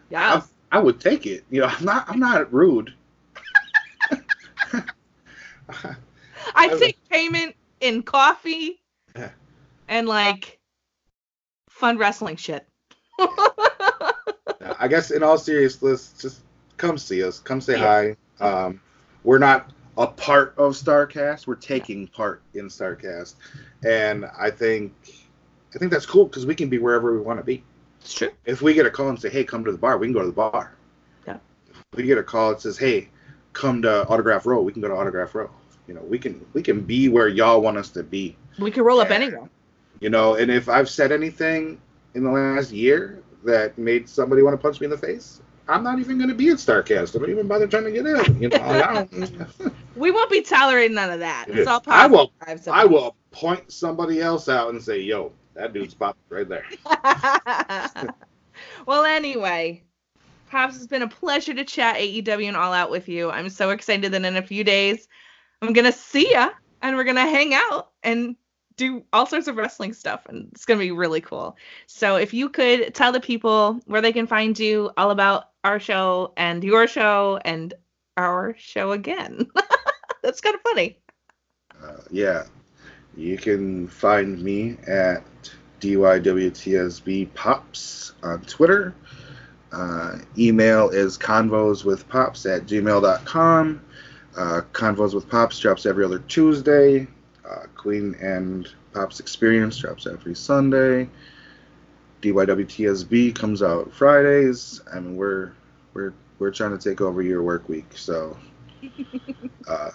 [0.09, 0.41] Yeah.
[0.71, 1.45] I, I would take it.
[1.51, 2.91] You know, I'm not, I'm not rude.
[6.55, 8.81] I take payment in coffee
[9.87, 10.57] and like
[11.69, 12.67] fun wrestling shit.
[14.79, 16.41] I guess in all seriousness, just
[16.77, 17.39] come see us.
[17.39, 18.15] Come say Yeah.
[18.39, 18.65] hi.
[18.65, 18.81] Um,
[19.23, 21.47] we're not a part of Starrcast.
[21.47, 23.35] We're taking part in Starrcast,
[23.85, 24.93] and I think
[25.75, 27.63] I think that's cool because we can be wherever we want to be.
[28.01, 28.29] It's true.
[28.45, 30.21] If we get a call and say, "Hey, come to the bar," we can go
[30.21, 30.73] to the bar.
[31.27, 31.37] Yeah.
[31.69, 33.09] If we get a call that says, "Hey,
[33.53, 35.49] come to Autograph Row," we can go to Autograph Row.
[35.87, 38.37] You know, we can we can be where y'all want us to be.
[38.59, 39.49] We can roll up anywhere.
[39.99, 41.81] You know, and if I've said anything
[42.13, 45.83] in the last year that made somebody want to punch me in the face, I'm
[45.83, 47.15] not even going to be at Starrcast.
[47.15, 48.41] I don't even bother trying to get in.
[48.41, 49.73] You know, I don't.
[49.97, 51.47] We won't be tolerating none of that.
[51.47, 52.31] It's all I will.
[52.71, 56.63] I will point somebody else out and say, "Yo, that dude's pop right there."
[58.85, 59.81] well, anyway,
[60.49, 63.29] Pops, it's been a pleasure to chat AEW and All Out with you.
[63.31, 65.07] I'm so excited that in a few days
[65.61, 66.51] I'm gonna see ya
[66.81, 68.35] and we're gonna hang out and
[68.77, 71.57] do all sorts of wrestling stuff, and it's gonna be really cool.
[71.87, 75.79] So if you could tell the people where they can find you, all about our
[75.79, 77.73] show and your show and
[78.15, 79.47] our show again.
[80.23, 80.99] That's kind of funny.
[81.83, 82.45] Uh, yeah,
[83.15, 85.23] you can find me at
[85.79, 88.95] dywtsb pops on Twitter.
[89.71, 93.81] Uh, email is convoswithpops at gmail.com.
[94.35, 97.07] Uh, Convos with Pops drops every other Tuesday.
[97.87, 101.09] Uh, Queen and Pops Experience drops every Sunday.
[102.21, 104.81] DYWTSB comes out Fridays.
[104.93, 105.53] I mean, we're
[105.93, 108.37] we're we're trying to take over your work week, so
[109.67, 109.91] uh,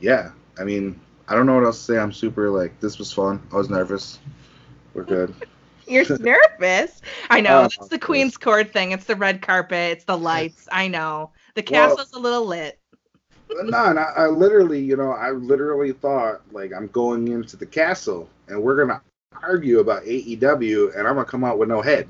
[0.00, 0.30] yeah.
[0.58, 1.98] I mean, I don't know what else to say.
[1.98, 3.42] I'm super like this was fun.
[3.52, 4.18] I was nervous.
[4.94, 5.34] We're good.
[5.86, 7.02] You're nervous.
[7.28, 7.62] I know.
[7.62, 8.92] That's the Queen's Court thing.
[8.92, 9.98] It's the red carpet.
[9.98, 10.68] It's the lights.
[10.72, 11.32] I know.
[11.54, 12.78] The castle's a little lit.
[13.64, 17.66] No, and I, I literally, you know, I literally thought like I'm going into the
[17.66, 19.02] castle and we're gonna
[19.42, 22.08] argue about AEW and I'm gonna come out with no head.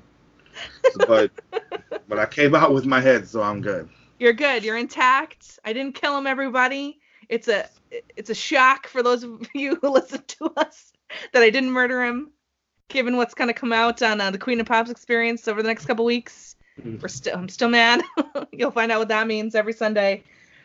[1.06, 1.30] But
[2.08, 3.88] but I came out with my head, so I'm good.
[4.18, 4.64] You're good.
[4.64, 5.58] You're intact.
[5.64, 7.00] I didn't kill him, everybody.
[7.28, 7.68] It's a
[8.16, 10.92] it's a shock for those of you who listen to us
[11.32, 12.30] that I didn't murder him.
[12.88, 15.86] Given what's gonna come out on uh, the Queen of Pops experience over the next
[15.86, 16.56] couple weeks,
[17.00, 18.02] we're still I'm still mad.
[18.52, 20.22] You'll find out what that means every Sunday.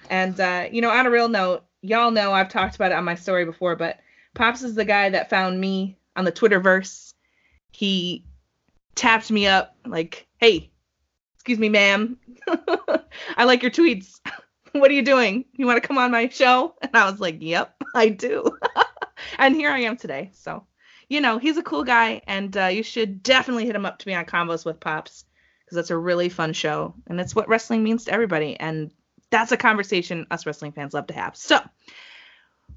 [0.09, 3.03] And uh, you know, on a real note, y'all know I've talked about it on
[3.03, 3.99] my story before, but
[4.33, 7.13] Pops is the guy that found me on the Twitterverse.
[7.71, 8.25] He
[8.95, 10.71] tapped me up like, "Hey,
[11.35, 12.17] excuse me, ma'am.
[13.37, 14.19] I like your tweets.
[14.73, 15.45] what are you doing?
[15.53, 18.57] You want to come on my show?" And I was like, "Yep, I do."
[19.37, 20.31] and here I am today.
[20.33, 20.65] So,
[21.09, 24.05] you know, he's a cool guy, and uh, you should definitely hit him up to
[24.05, 25.25] be on Convos with Pops
[25.63, 28.91] because that's a really fun show, and it's what wrestling means to everybody, and
[29.29, 31.35] that's a conversation us wrestling fans love to have.
[31.35, 31.59] So,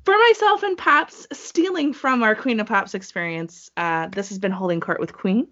[0.05, 4.53] for myself and Pops stealing from our Queen of Pops experience, uh, this has been
[4.53, 5.47] Holding Court with Queen.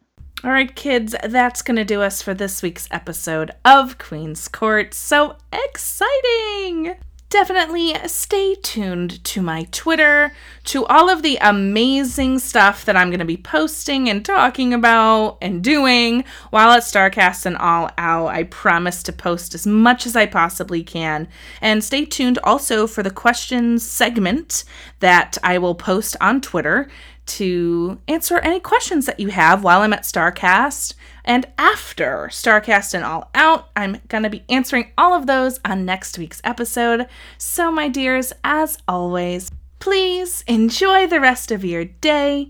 [0.44, 4.94] All right, kids, that's going to do us for this week's episode of Queen's Court.
[4.94, 6.96] So exciting!
[7.30, 10.32] Definitely stay tuned to my Twitter,
[10.64, 15.36] to all of the amazing stuff that I'm going to be posting and talking about
[15.42, 18.28] and doing while at Starrcast and All Out.
[18.28, 21.28] I promise to post as much as I possibly can.
[21.60, 24.64] And stay tuned also for the questions segment
[25.00, 26.88] that I will post on Twitter
[27.26, 30.94] to answer any questions that you have while I'm at Starrcast.
[31.28, 35.84] And after Starrcast and All Out, I'm going to be answering all of those on
[35.84, 37.06] next week's episode.
[37.36, 42.48] So, my dears, as always, please enjoy the rest of your day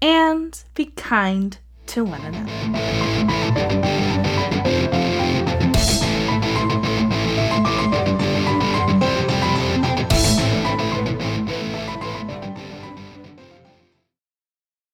[0.00, 3.81] and be kind to one another.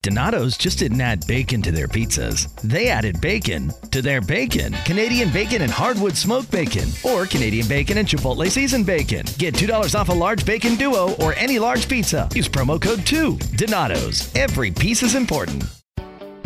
[0.08, 2.50] Donato's just didn't add bacon to their pizzas.
[2.62, 4.72] They added bacon to their bacon.
[4.86, 9.26] Canadian bacon and hardwood smoked bacon, or Canadian bacon and Chipotle seasoned bacon.
[9.36, 12.26] Get $2 off a large bacon duo or any large pizza.
[12.34, 13.36] Use promo code 2.
[13.56, 14.34] Donato's.
[14.34, 15.62] Every piece is important.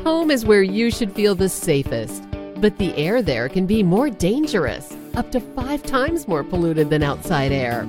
[0.03, 2.25] Home is where you should feel the safest,
[2.57, 7.05] but the air there can be more dangerous, up to five times more polluted than
[7.05, 7.89] outside air.